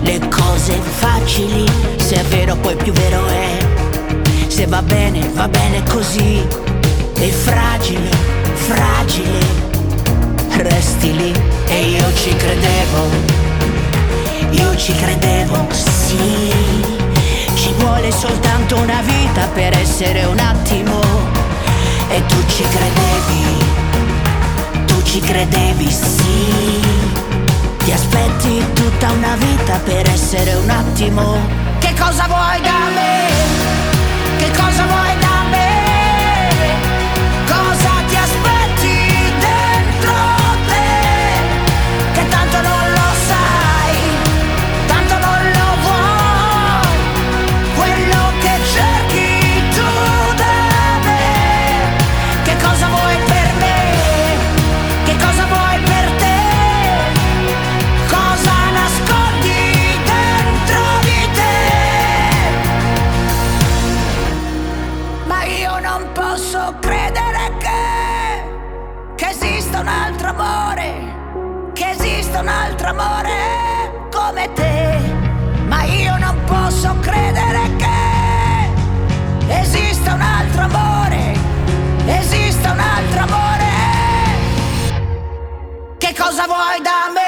[0.02, 1.64] le cose facili.
[1.98, 4.48] Se è vero poi più vero è.
[4.48, 6.44] Se va bene, va bene così.
[7.20, 8.10] E fragile,
[8.54, 9.68] fragile.
[10.58, 11.34] Resti lì
[11.68, 13.02] e io ci credevo.
[14.50, 16.52] Io ci credevo, sì.
[17.54, 21.00] Ci vuole soltanto una vita per essere un attimo.
[22.10, 23.59] E tu ci credevi.
[25.00, 26.82] Tu ci credevi, sì.
[27.78, 31.38] Ti aspetti tutta una vita per essere un attimo.
[31.80, 33.28] Che cosa vuoi da me?
[34.40, 35.29] Che cosa vuoi da me?
[73.00, 75.00] Amore come te.
[75.68, 81.38] Ma io non posso credere che esista un altro amore,
[82.06, 83.68] esista un altro amore.
[85.98, 87.19] Che cosa vuoi da me?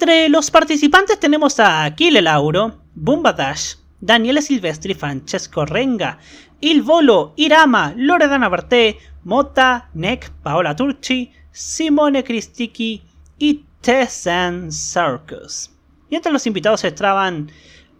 [0.00, 6.20] Entre los participantes tenemos a Achille Lauro, Bumba Dash, Daniele Silvestri, Francesco Renga,
[6.60, 13.02] Il Volo, Irama, Loredana Berté, Mota, Neck, Paola Turci, Simone Cristicchi
[13.38, 15.72] y Tessan Circus.
[16.08, 17.50] Y entre los invitados estaban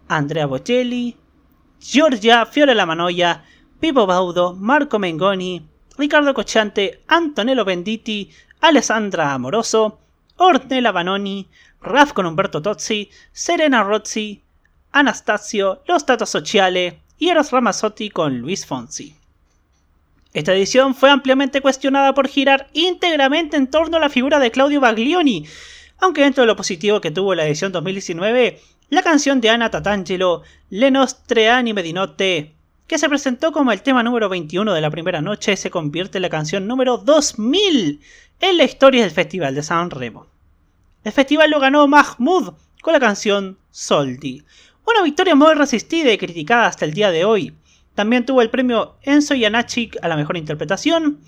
[0.06, 1.16] Andrea Bocelli,
[1.80, 3.42] Giorgia Fiorella Manoia,
[3.80, 8.30] Pipo Baudo, Marco Mengoni, Ricardo Cocciante, Antonello Venditti,
[8.60, 9.98] Alessandra Amoroso,
[10.40, 11.48] Ornella Vanoni,
[11.80, 14.42] Raf con Umberto Tozzi, Serena Rozzi,
[14.92, 19.14] Anastasio, Los Tato Sociale y Eros Ramazzotti con Luis Fonsi.
[20.32, 24.80] Esta edición fue ampliamente cuestionada por girar íntegramente en torno a la figura de Claudio
[24.80, 25.46] Baglioni,
[25.98, 28.60] aunque dentro de lo positivo que tuvo la edición 2019,
[28.90, 32.54] la canción de Ana Tatangelo, Le nostre anime di notte,
[32.86, 36.22] que se presentó como el tema número 21 de la primera noche, se convierte en
[36.22, 38.00] la canción número 2000
[38.40, 40.26] en la historia del Festival de San Remo.
[41.04, 44.44] El festival lo ganó Mahmoud con la canción Soldi,
[44.86, 47.54] una victoria muy resistida y criticada hasta el día de hoy.
[47.94, 51.20] También tuvo el premio Enzo Janacek a la mejor interpretación,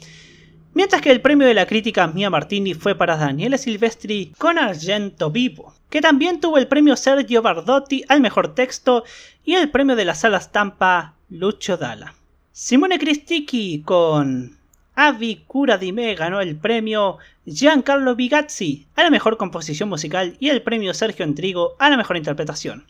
[0.74, 5.30] mientras que el premio de la crítica Mia Martini fue para Daniele Silvestri con Argento
[5.30, 9.05] Vivo, que también tuvo el premio Sergio Bardotti al mejor texto
[9.44, 12.14] y el premio de la sala Stampa Lucio Dalla.
[12.52, 14.60] Simone Cristicchi con
[15.02, 17.16] Avi Cura di Me ganó el premio.
[17.47, 22.18] Giancarlo Bigazzi a la mejor composición musical y el premio Sergio Entrigo a la mejor
[22.18, 22.85] interpretación.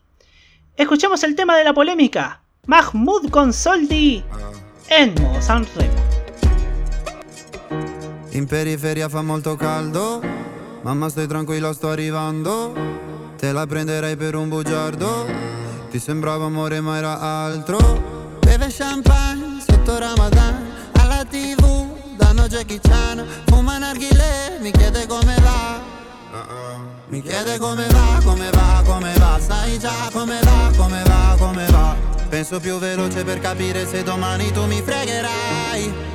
[0.76, 4.24] Escuchemos el tema de la polémica, Mahmoud Consoldi
[4.88, 5.94] en modo Sanremo.
[8.32, 10.20] In periferia fa molto caldo,
[10.82, 12.74] mamma stai tranquilla sto arrivando,
[13.38, 15.26] te la prenderei per un bugiardo,
[15.90, 17.78] ti sembrava amore ma era altro,
[18.40, 20.56] beve champagne sotto Ramadan,
[20.94, 21.99] alla tv
[22.40, 25.80] danno Jackie Chan, fuma narghile, mi chiede come va,
[27.08, 31.66] mi chiede come va, come va, come va, sai già come va, come va, come
[31.66, 31.96] va,
[32.28, 36.08] penso più veloce per capire se domani tu mi fregherai.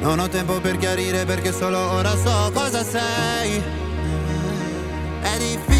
[0.00, 3.62] Non ho tempo per chiarire perché solo ora so cosa sei.
[5.22, 5.71] È difficile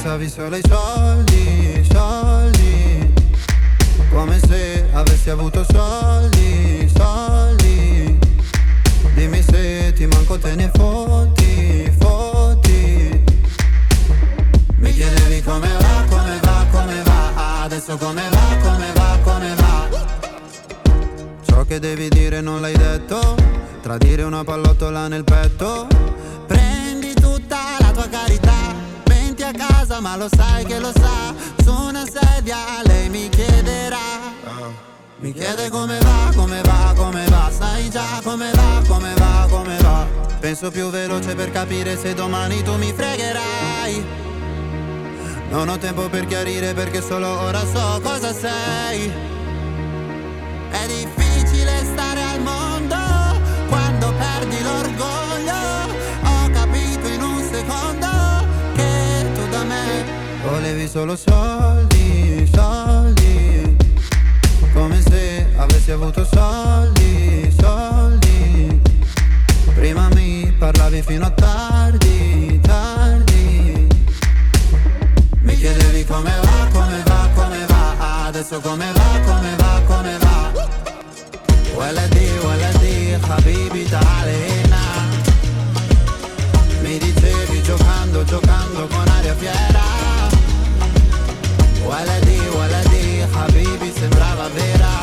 [0.00, 3.12] pensavi solo ai soldi, soldi.
[4.10, 8.16] Come se avessi avuto soldi, soldi.
[9.14, 13.24] Dimmi se ti manco te ne fotti, fotti.
[14.76, 19.88] Mi chiedevi come va, come va, come va Adesso come va, come va, come va
[21.44, 23.34] Ciò che devi dire non l'hai detto
[23.82, 25.88] Tradire una pallottola nel petto
[26.46, 28.57] Prendi tutta la tua carità
[29.88, 31.34] casa ma lo sai che lo sa.
[31.64, 33.96] Su una sedia lei mi chiederà.
[35.20, 37.50] Mi chiede come va, come va, come va.
[37.50, 40.06] Sai già come va, come va, come va.
[40.38, 44.04] Penso più veloce per capire se domani tu mi fregherai.
[45.50, 49.10] Non ho tempo per chiarire perché solo ora so cosa sei.
[50.70, 52.77] È difficile stare al mondo
[60.67, 63.75] volevi solo soldi, soldi.
[64.73, 68.81] Come se avessi avuto soldi, soldi.
[69.73, 73.87] Prima mi parlavi fino a tardi, tardi.
[75.41, 80.33] Mi chiedevi come va, come va, come va Adesso come va, come va, come va
[81.75, 84.83] ولدي ولدي حبيبي تعال هنا
[86.83, 89.86] Mi dicevi giocando, giocando con aria fiera
[91.87, 94.95] ولدي ولدي حبيبي sembrava vera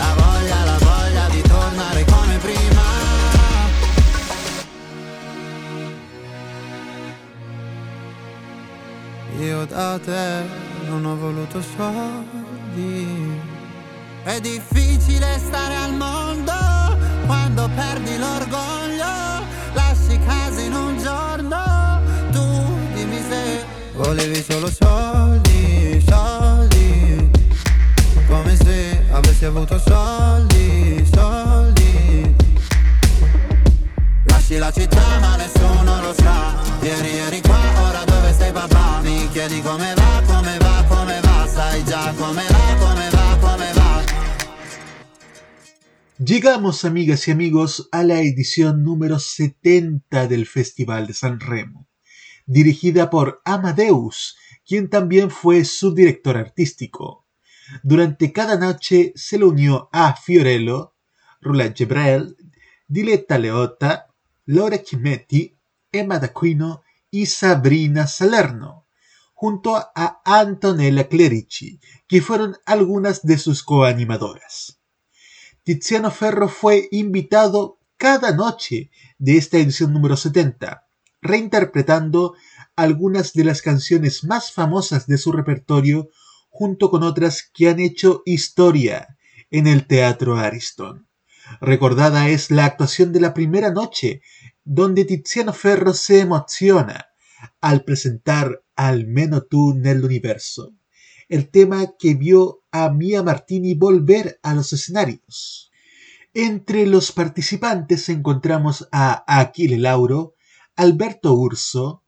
[0.00, 2.84] La voglia, la voglia di tornare come prima
[9.40, 10.44] Io da te
[10.88, 13.40] non ho voluto soldi.
[14.22, 16.52] È difficile stare al mondo
[17.26, 19.12] quando perdi l'orgoglio.
[19.72, 20.87] Lasci casa in un
[23.99, 27.29] volevi solo soldi, soldi.
[28.27, 32.35] Come se avessi avuto soldi, soldi.
[34.23, 39.27] Lasci la città ma nessuno lo sa Ieri eri qua, ora dove sei papà Mi
[39.31, 44.03] chiedi come va, come va, come va Sai già come va, come va, come va
[46.17, 51.88] Llegamos, amigas y amigos, a la edición número 70 del Festival de San Remo,
[52.49, 54.35] dirigida por Amadeus,
[54.65, 57.27] quien también fue su director artístico.
[57.83, 60.95] Durante cada noche se le unió a Fiorello,
[61.41, 62.35] Roulette Gebrel,
[62.87, 64.07] Diletta Leotta,
[64.47, 65.55] Laura Chimetti,
[65.91, 66.81] Emma D'Aquino
[67.11, 68.87] y Sabrina Salerno,
[69.35, 74.79] junto a Antonella Clerici, que fueron algunas de sus coanimadoras.
[75.61, 78.89] Tiziano Ferro fue invitado cada noche
[79.19, 80.88] de esta edición número 70,
[81.21, 82.35] reinterpretando
[82.75, 86.09] algunas de las canciones más famosas de su repertorio
[86.49, 89.17] junto con otras que han hecho historia
[89.51, 91.07] en el Teatro Ariston.
[91.61, 94.21] Recordada es la actuación de la primera noche,
[94.63, 97.07] donde Tiziano Ferro se emociona
[97.61, 100.73] al presentar Almeno tú nel universo,
[101.27, 105.71] el tema que vio a Mia Martini volver a los escenarios.
[106.33, 110.35] Entre los participantes encontramos a Achille Lauro,
[110.79, 112.05] Alberto Urso,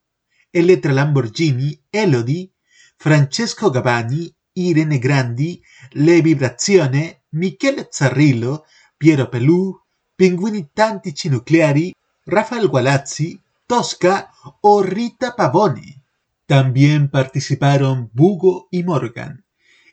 [0.50, 2.54] Elettra Lamborghini, Elodie,
[2.96, 5.62] Francesco Gavani, Irene Grandi,
[5.92, 8.64] Le Vibrazione, Michele Zarrillo,
[8.98, 9.78] Piero Pelù,
[10.16, 11.94] Pinguini Tantici Nucleari,
[12.26, 14.32] Rafael Gualazzi, Tosca
[14.62, 16.02] o Rita Pavoni.
[16.46, 19.44] También participaron Bugo y Morgan,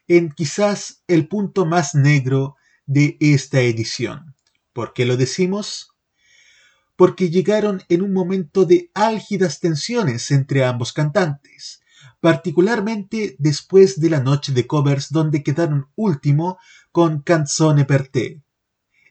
[0.06, 2.54] en quizás el punto más negro
[2.86, 4.36] de esta edición.
[4.72, 5.87] ¿Por qué lo decimos?
[6.98, 11.80] Porque llegaron en un momento de álgidas tensiones entre ambos cantantes,
[12.18, 16.58] particularmente después de la noche de covers donde quedaron último
[16.90, 18.42] con Canzone per te,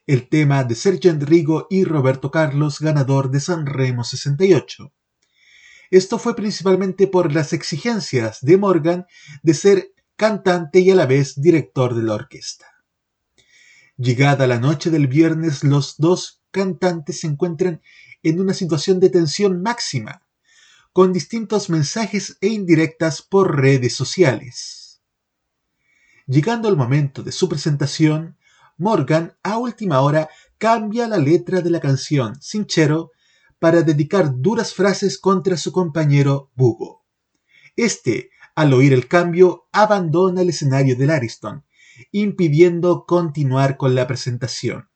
[0.06, 4.92] el tema de Sergio Enrigo y Roberto Carlos, ganador de Sanremo 68.
[5.90, 9.06] Esto fue principalmente por las exigencias de Morgan
[9.44, 12.66] de ser cantante y a la vez director de la orquesta.
[13.96, 17.82] Llegada la noche del viernes, los dos cantantes se encuentran
[18.24, 20.24] en una situación de tensión máxima,
[20.94, 25.02] con distintos mensajes e indirectas por redes sociales.
[26.26, 28.38] Llegando el momento de su presentación,
[28.78, 33.12] Morgan a última hora cambia la letra de la canción Sinchero
[33.60, 37.06] para dedicar duras frases contra su compañero Bugo.
[37.76, 41.64] Este, al oír el cambio, abandona el escenario del Ariston,
[42.12, 44.90] impidiendo continuar con la presentación.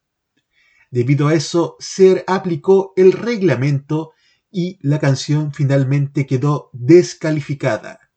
[0.92, 4.12] Debido a eso, se aplicó el reglamento
[4.52, 8.12] y la canción finalmente quedó descalificada,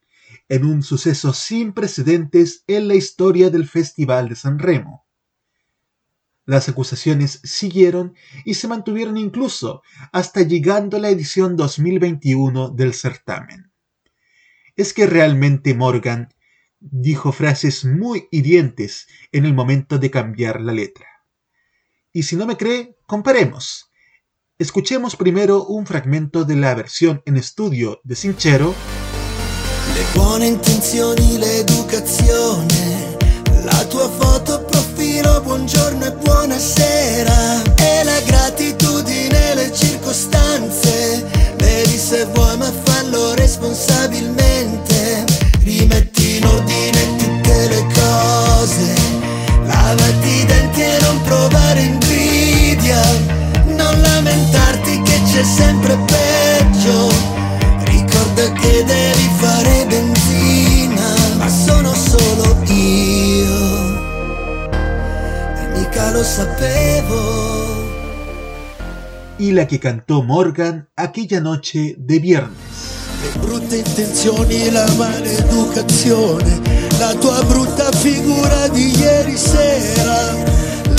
[0.48, 5.06] en un suceso sin precedentes en la historia del Festival de San Remo.
[6.46, 8.14] Las acusaciones siguieron
[8.44, 9.82] y se mantuvieron incluso
[10.12, 13.72] hasta llegando a la edición 2021 del certamen.
[14.74, 16.34] Es que realmente Morgan
[16.80, 21.13] dijo frases muy hirientes en el momento de cambiar la letra.
[22.16, 23.90] Y si no me cree, comparemos.
[24.56, 28.72] Escuchemos primero un fragmento de la versión en estudio de Sincero.
[29.96, 33.16] Le buone intenzioni, l'educazione,
[33.64, 41.26] la tua foto profilo, buongiorno e buonasera, e la gratitudine, le circostanze,
[41.56, 45.24] bevi se vuoi ma fallo responsabilmente,
[45.64, 48.94] rimetti in ordine tutte le cose,
[49.66, 52.03] lavati i denti e non provare invidia,
[55.34, 57.10] c'è sempre peggio,
[57.86, 63.98] ricorda che devi fare benzina, ma sono solo io,
[65.56, 67.74] e mica lo sapevo.
[69.36, 72.54] y la que cantó Morgan aquella noche de viernes.
[73.20, 76.60] Le brutte intenzioni, la maleducazione,
[77.00, 80.32] la tua brutta figura di ieri sera,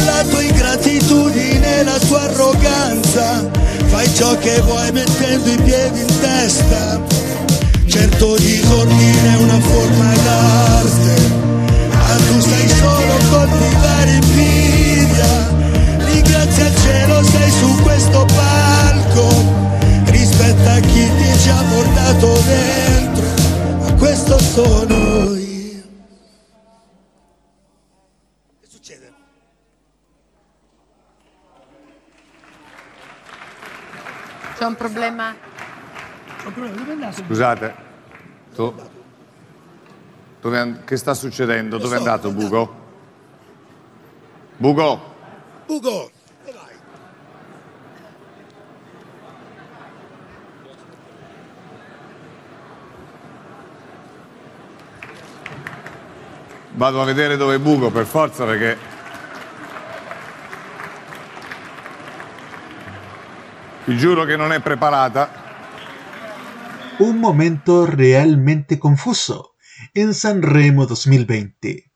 [0.06, 3.49] la tua ingratitudine, la tua arroganza,
[3.88, 7.02] fai ciò che vuoi mettendo i piedi in testa,
[7.88, 11.22] certo disordine è una forma d'arte,
[11.91, 15.48] ma tu stai solo a coltivare invidia,
[16.06, 19.28] ringrazia il cielo sei su questo palco,
[20.06, 23.26] rispetta chi ti ci ha portato dentro,
[23.80, 25.44] ma questo sono io.
[34.57, 35.36] C'è un problema?
[37.11, 37.76] Scusate,
[38.53, 38.73] tu,
[40.40, 41.77] dove che sta succedendo?
[41.77, 42.84] Dove è andato Bugo?
[44.57, 45.14] Bugo,
[45.65, 46.11] Ugo,
[56.76, 58.94] vado a vedere dove è Bugo per forza perché...
[66.98, 69.53] Un momento realmente confuso
[69.94, 71.91] en Sanremo 2020.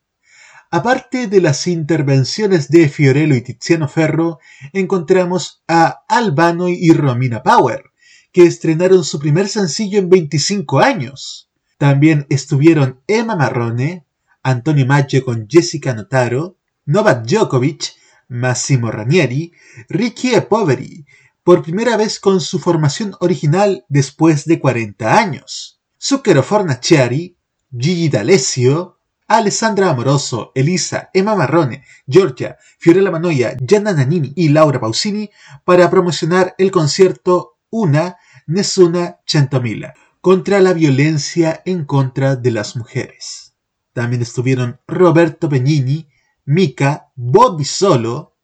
[0.69, 4.37] Aparte de las intervenciones de Fiorello y Tiziano Ferro,
[4.71, 7.85] encontramos a Albano y Romina Power,
[8.31, 11.49] que estrenaron su primer sencillo en 25 años.
[11.79, 14.05] También estuvieron Emma Marrone,
[14.43, 16.55] Antonio Maggio con Jessica Notaro,
[16.85, 17.93] Novak Djokovic,
[18.27, 19.53] Massimo Ranieri,
[19.89, 21.03] Ricky Poveri,
[21.43, 25.81] por primera vez con su formación original después de 40 años.
[26.01, 27.37] Zucchero Fornaciari,
[27.71, 35.29] Gigi D'Alessio, Alessandra Amoroso, Elisa, Emma Marrone, Giorgia, Fiorella Manoia, Gianna Nannini y Laura Pausini
[35.63, 38.17] para promocionar el concierto Una
[38.47, 43.53] Nessuna Centomila contra la violencia en contra de las mujeres.
[43.93, 46.09] También estuvieron Roberto Benigni,
[46.45, 48.35] Mika, Bobby Solo,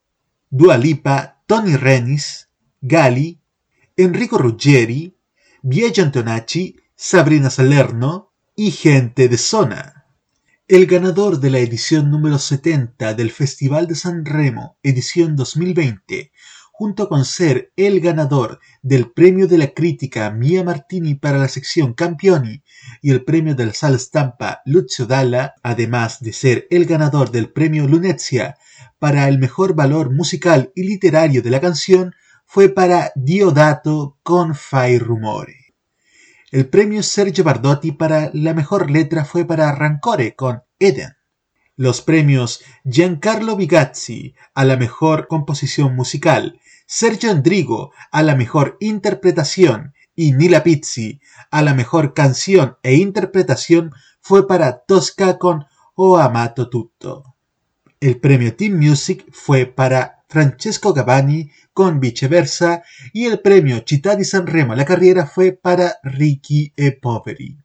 [0.49, 2.44] Dua Lipa, Tony Renis,
[2.87, 3.41] Gali,
[3.97, 5.17] Enrico Ruggeri,
[5.63, 10.05] Biagio Antonacci, Sabrina Salerno y gente de zona.
[10.67, 16.31] El ganador de la edición número 70 del Festival de San Remo, edición 2020,
[16.73, 21.95] junto con ser el ganador del premio de la crítica Mia Martini para la sección
[21.95, 22.61] Campioni
[23.01, 27.87] y el premio del Sal Stampa Lucio Dalla, además de ser el ganador del premio
[27.87, 28.57] Lunezia
[28.99, 32.13] para el mejor valor musical y literario de la canción,
[32.45, 35.73] fue para Diodato con Fai Rumore.
[36.51, 41.15] El premio Sergio Bardotti para la mejor letra fue para Rancore con Eden.
[41.75, 49.93] Los premios Giancarlo Bigazzi a la mejor composición musical, Sergio Andrigo a la mejor interpretación
[50.15, 51.19] y Nila Pizzi
[51.51, 53.91] a la mejor canción e interpretación
[54.21, 55.65] fue para Tosca con
[55.95, 57.35] O Amato Tutto.
[57.99, 64.23] El premio Team Music fue para Francesco Gavani con Viceversa y el premio Città di
[64.23, 67.59] Sanremo la carrera fue para Ricky e Poveri.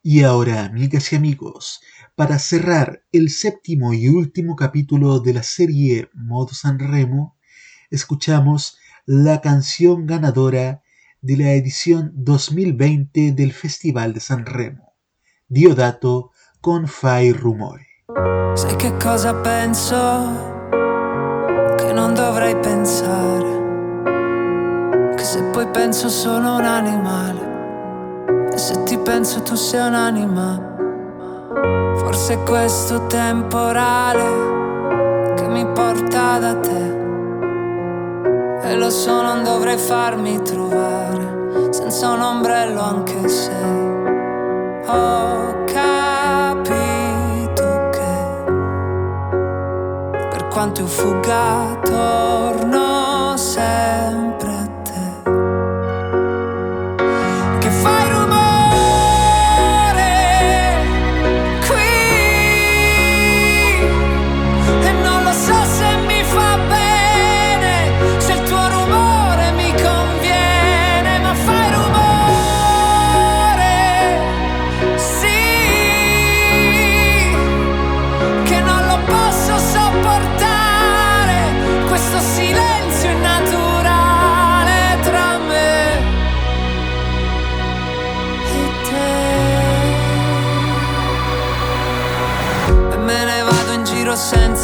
[0.00, 1.82] Y ahora, amigas y amigos,
[2.16, 7.36] para cerrar el séptimo y último capítulo de la serie Modo Sanremo,
[7.90, 10.82] escuchamos la canción ganadora
[11.20, 14.94] de la edición 2020 del Festival de Sanremo,
[15.46, 16.30] Diodato
[16.62, 17.86] con Fai Rumore.
[18.54, 20.51] Sai che cosa?
[22.52, 23.60] Dovrei pensare.
[25.16, 28.50] Che se poi penso sono un animale.
[28.52, 30.70] E se ti penso tu sei un'anima.
[31.96, 37.00] Forse è questo temporale che mi porta da te.
[38.64, 43.52] E lo so, non dovrei farmi trovare senza un ombrello anche se
[44.86, 45.64] ho
[50.52, 54.41] quanto io fugga torno sempre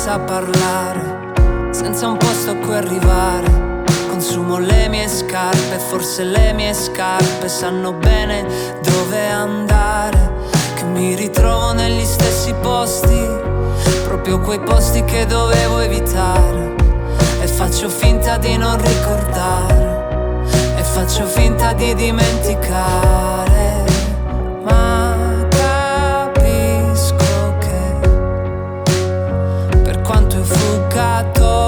[0.08, 3.84] senza parlare, senza un posto a cui arrivare.
[4.08, 8.46] Consumo le mie scarpe, forse le mie scarpe sanno bene
[8.82, 10.32] dove andare.
[10.74, 13.22] Che mi ritrovo negli stessi posti,
[14.04, 16.74] proprio quei posti che dovevo evitare.
[17.42, 20.46] E faccio finta di non ricordare,
[20.78, 23.97] e faccio finta di dimenticare.
[31.18, 31.67] あと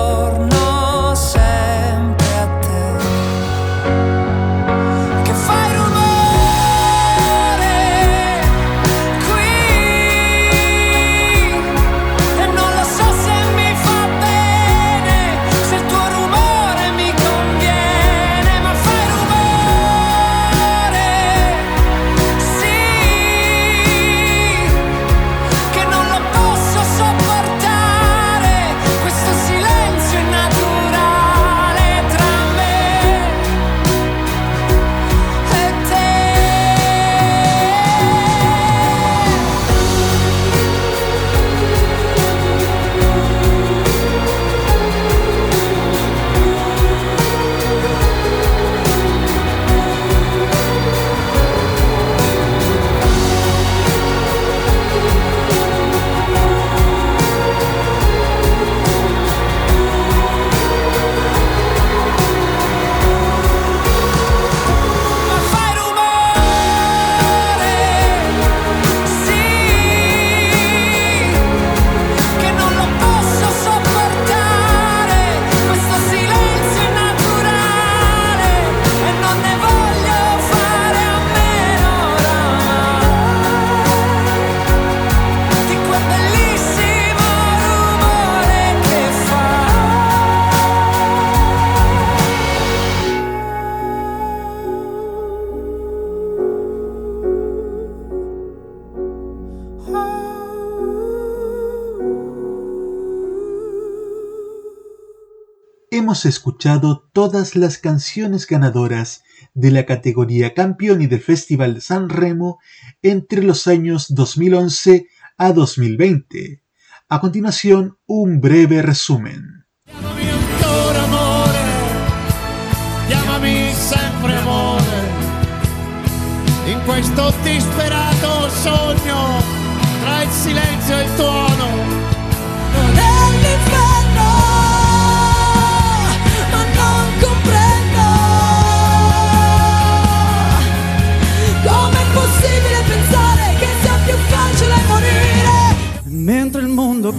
[106.21, 109.23] Hemos escuchado todas las canciones ganadoras
[109.55, 112.59] de la categoría campeón y del Festival de San Remo
[113.01, 115.07] entre los años 2011
[115.39, 116.63] a 2020.
[117.09, 119.65] A continuación, un breve resumen.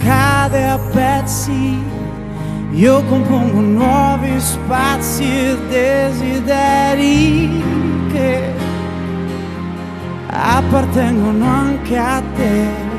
[0.04, 1.80] Cade a pezzi,
[2.72, 7.64] io compongo nuovi spazi e desideri
[8.12, 8.54] che
[10.28, 12.90] appartengono anche a te.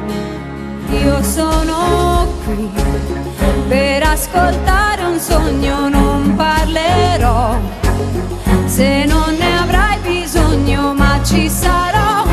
[1.02, 2.70] Io sono qui
[3.68, 7.58] per ascoltare un sogno, non parlerò
[8.66, 12.24] se non ne avrai bisogno, ma ci sarò.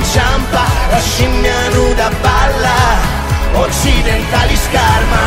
[0.00, 2.78] Inciampa, la scimmia nuda balla,
[3.52, 5.24] occidentali scarma.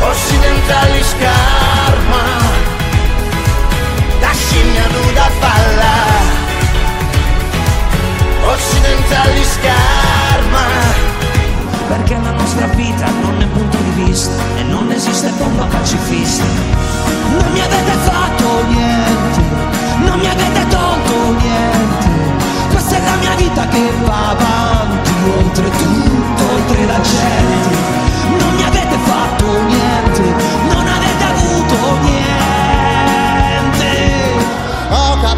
[0.00, 2.55] Occidentali scarma, la
[4.88, 5.94] nuda balla.
[8.52, 10.64] Occidentali scarma.
[11.88, 16.44] Perché la nostra vita non è punto di vista e non esiste bomba pacifista.
[17.30, 19.40] Non mi avete fatto niente,
[19.98, 22.08] non mi avete tolto niente.
[22.70, 28.15] Questa è la mia vita che va avanti, oltre tutto, oltre la gente.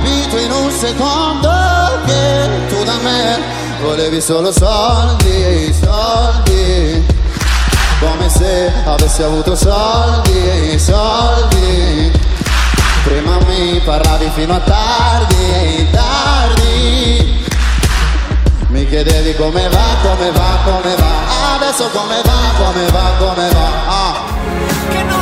[0.09, 1.51] Capito in un secondo
[2.07, 3.41] che tu da me
[3.83, 7.07] volevi solo soldi, soldi.
[8.01, 12.11] Come se avessi avuto soldi, soldi.
[13.05, 17.47] Prima mi parlavi fino a tardi, tardi.
[18.69, 21.57] Mi chiedevi come va, come va, come va.
[21.57, 23.69] Adesso come va, come va, come va.
[23.87, 25.18] Ah.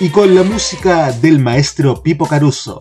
[0.00, 2.80] Y con la música del maestro Pipo Caruso,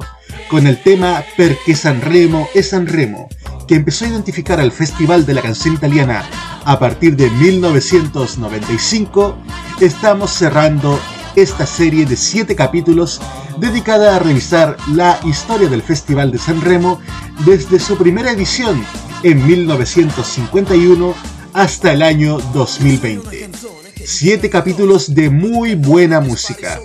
[0.49, 3.27] con el tema Perché Sanremo es Sanremo,
[3.67, 6.23] que empezó a identificar al Festival de la Canción Italiana
[6.63, 9.35] a partir de 1995,
[9.79, 10.99] estamos cerrando
[11.35, 13.19] esta serie de 7 capítulos
[13.57, 16.99] dedicada a revisar la historia del Festival de Sanremo
[17.45, 18.85] desde su primera edición
[19.23, 21.15] en 1951
[21.53, 23.76] hasta el año 2020.
[24.11, 26.79] Siete capítulos de muy buena música.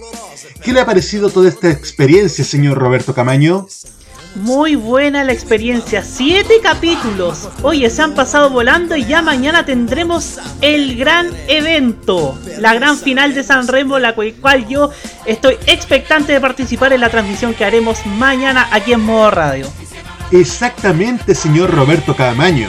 [0.60, 3.68] ¿Qué le ha parecido toda esta experiencia, señor Roberto Camaño?
[4.34, 7.48] Muy buena la experiencia, siete capítulos.
[7.62, 13.34] Oye, se han pasado volando y ya mañana tendremos el gran evento, la gran final
[13.34, 14.90] de San Remo, la cu- cual yo
[15.24, 19.68] estoy expectante de participar en la transmisión que haremos mañana aquí en Modo Radio.
[20.32, 22.68] Exactamente, señor Roberto Camaño.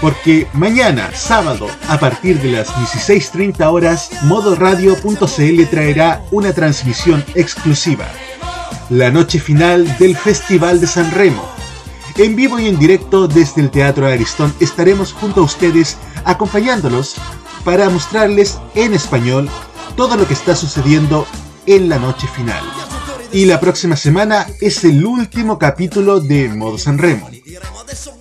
[0.00, 8.06] Porque mañana, sábado, a partir de las 16.30 horas, modoradio.cl traerá una transmisión exclusiva.
[8.90, 11.44] La noche final del Festival de San Remo.
[12.16, 17.16] En vivo y en directo desde el Teatro Aristón estaremos junto a ustedes acompañándolos
[17.64, 19.48] para mostrarles en español
[19.96, 21.26] todo lo que está sucediendo
[21.66, 22.62] en la noche final.
[23.32, 27.28] Y la próxima semana es el último capítulo de Modo San Remo.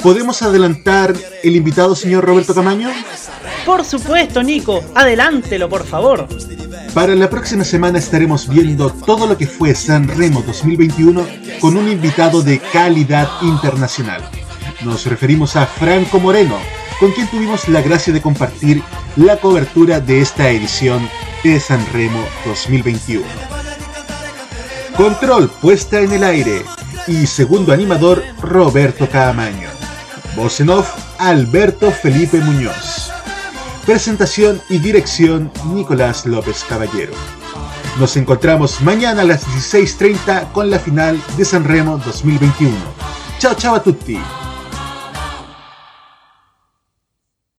[0.01, 2.89] ¿Podemos adelantar el invitado, señor Roberto Camaño?
[3.65, 6.27] Por supuesto, Nico, adelántelo, por favor.
[6.93, 11.27] Para la próxima semana estaremos viendo todo lo que fue San Remo 2021
[11.59, 14.23] con un invitado de calidad internacional.
[14.81, 16.57] Nos referimos a Franco Moreno,
[16.99, 18.81] con quien tuvimos la gracia de compartir
[19.15, 21.07] la cobertura de esta edición
[21.43, 23.25] de San Remo 2021.
[24.95, 26.63] Control puesta en el aire
[27.07, 29.69] y segundo animador Roberto Caamaño.
[30.35, 33.11] Voz en off Alberto Felipe Muñoz.
[33.85, 37.13] Presentación y dirección Nicolás López Caballero.
[37.99, 42.75] Nos encontramos mañana a las 16.30 con la final de San Remo 2021.
[43.39, 44.19] Chao chao a tutti.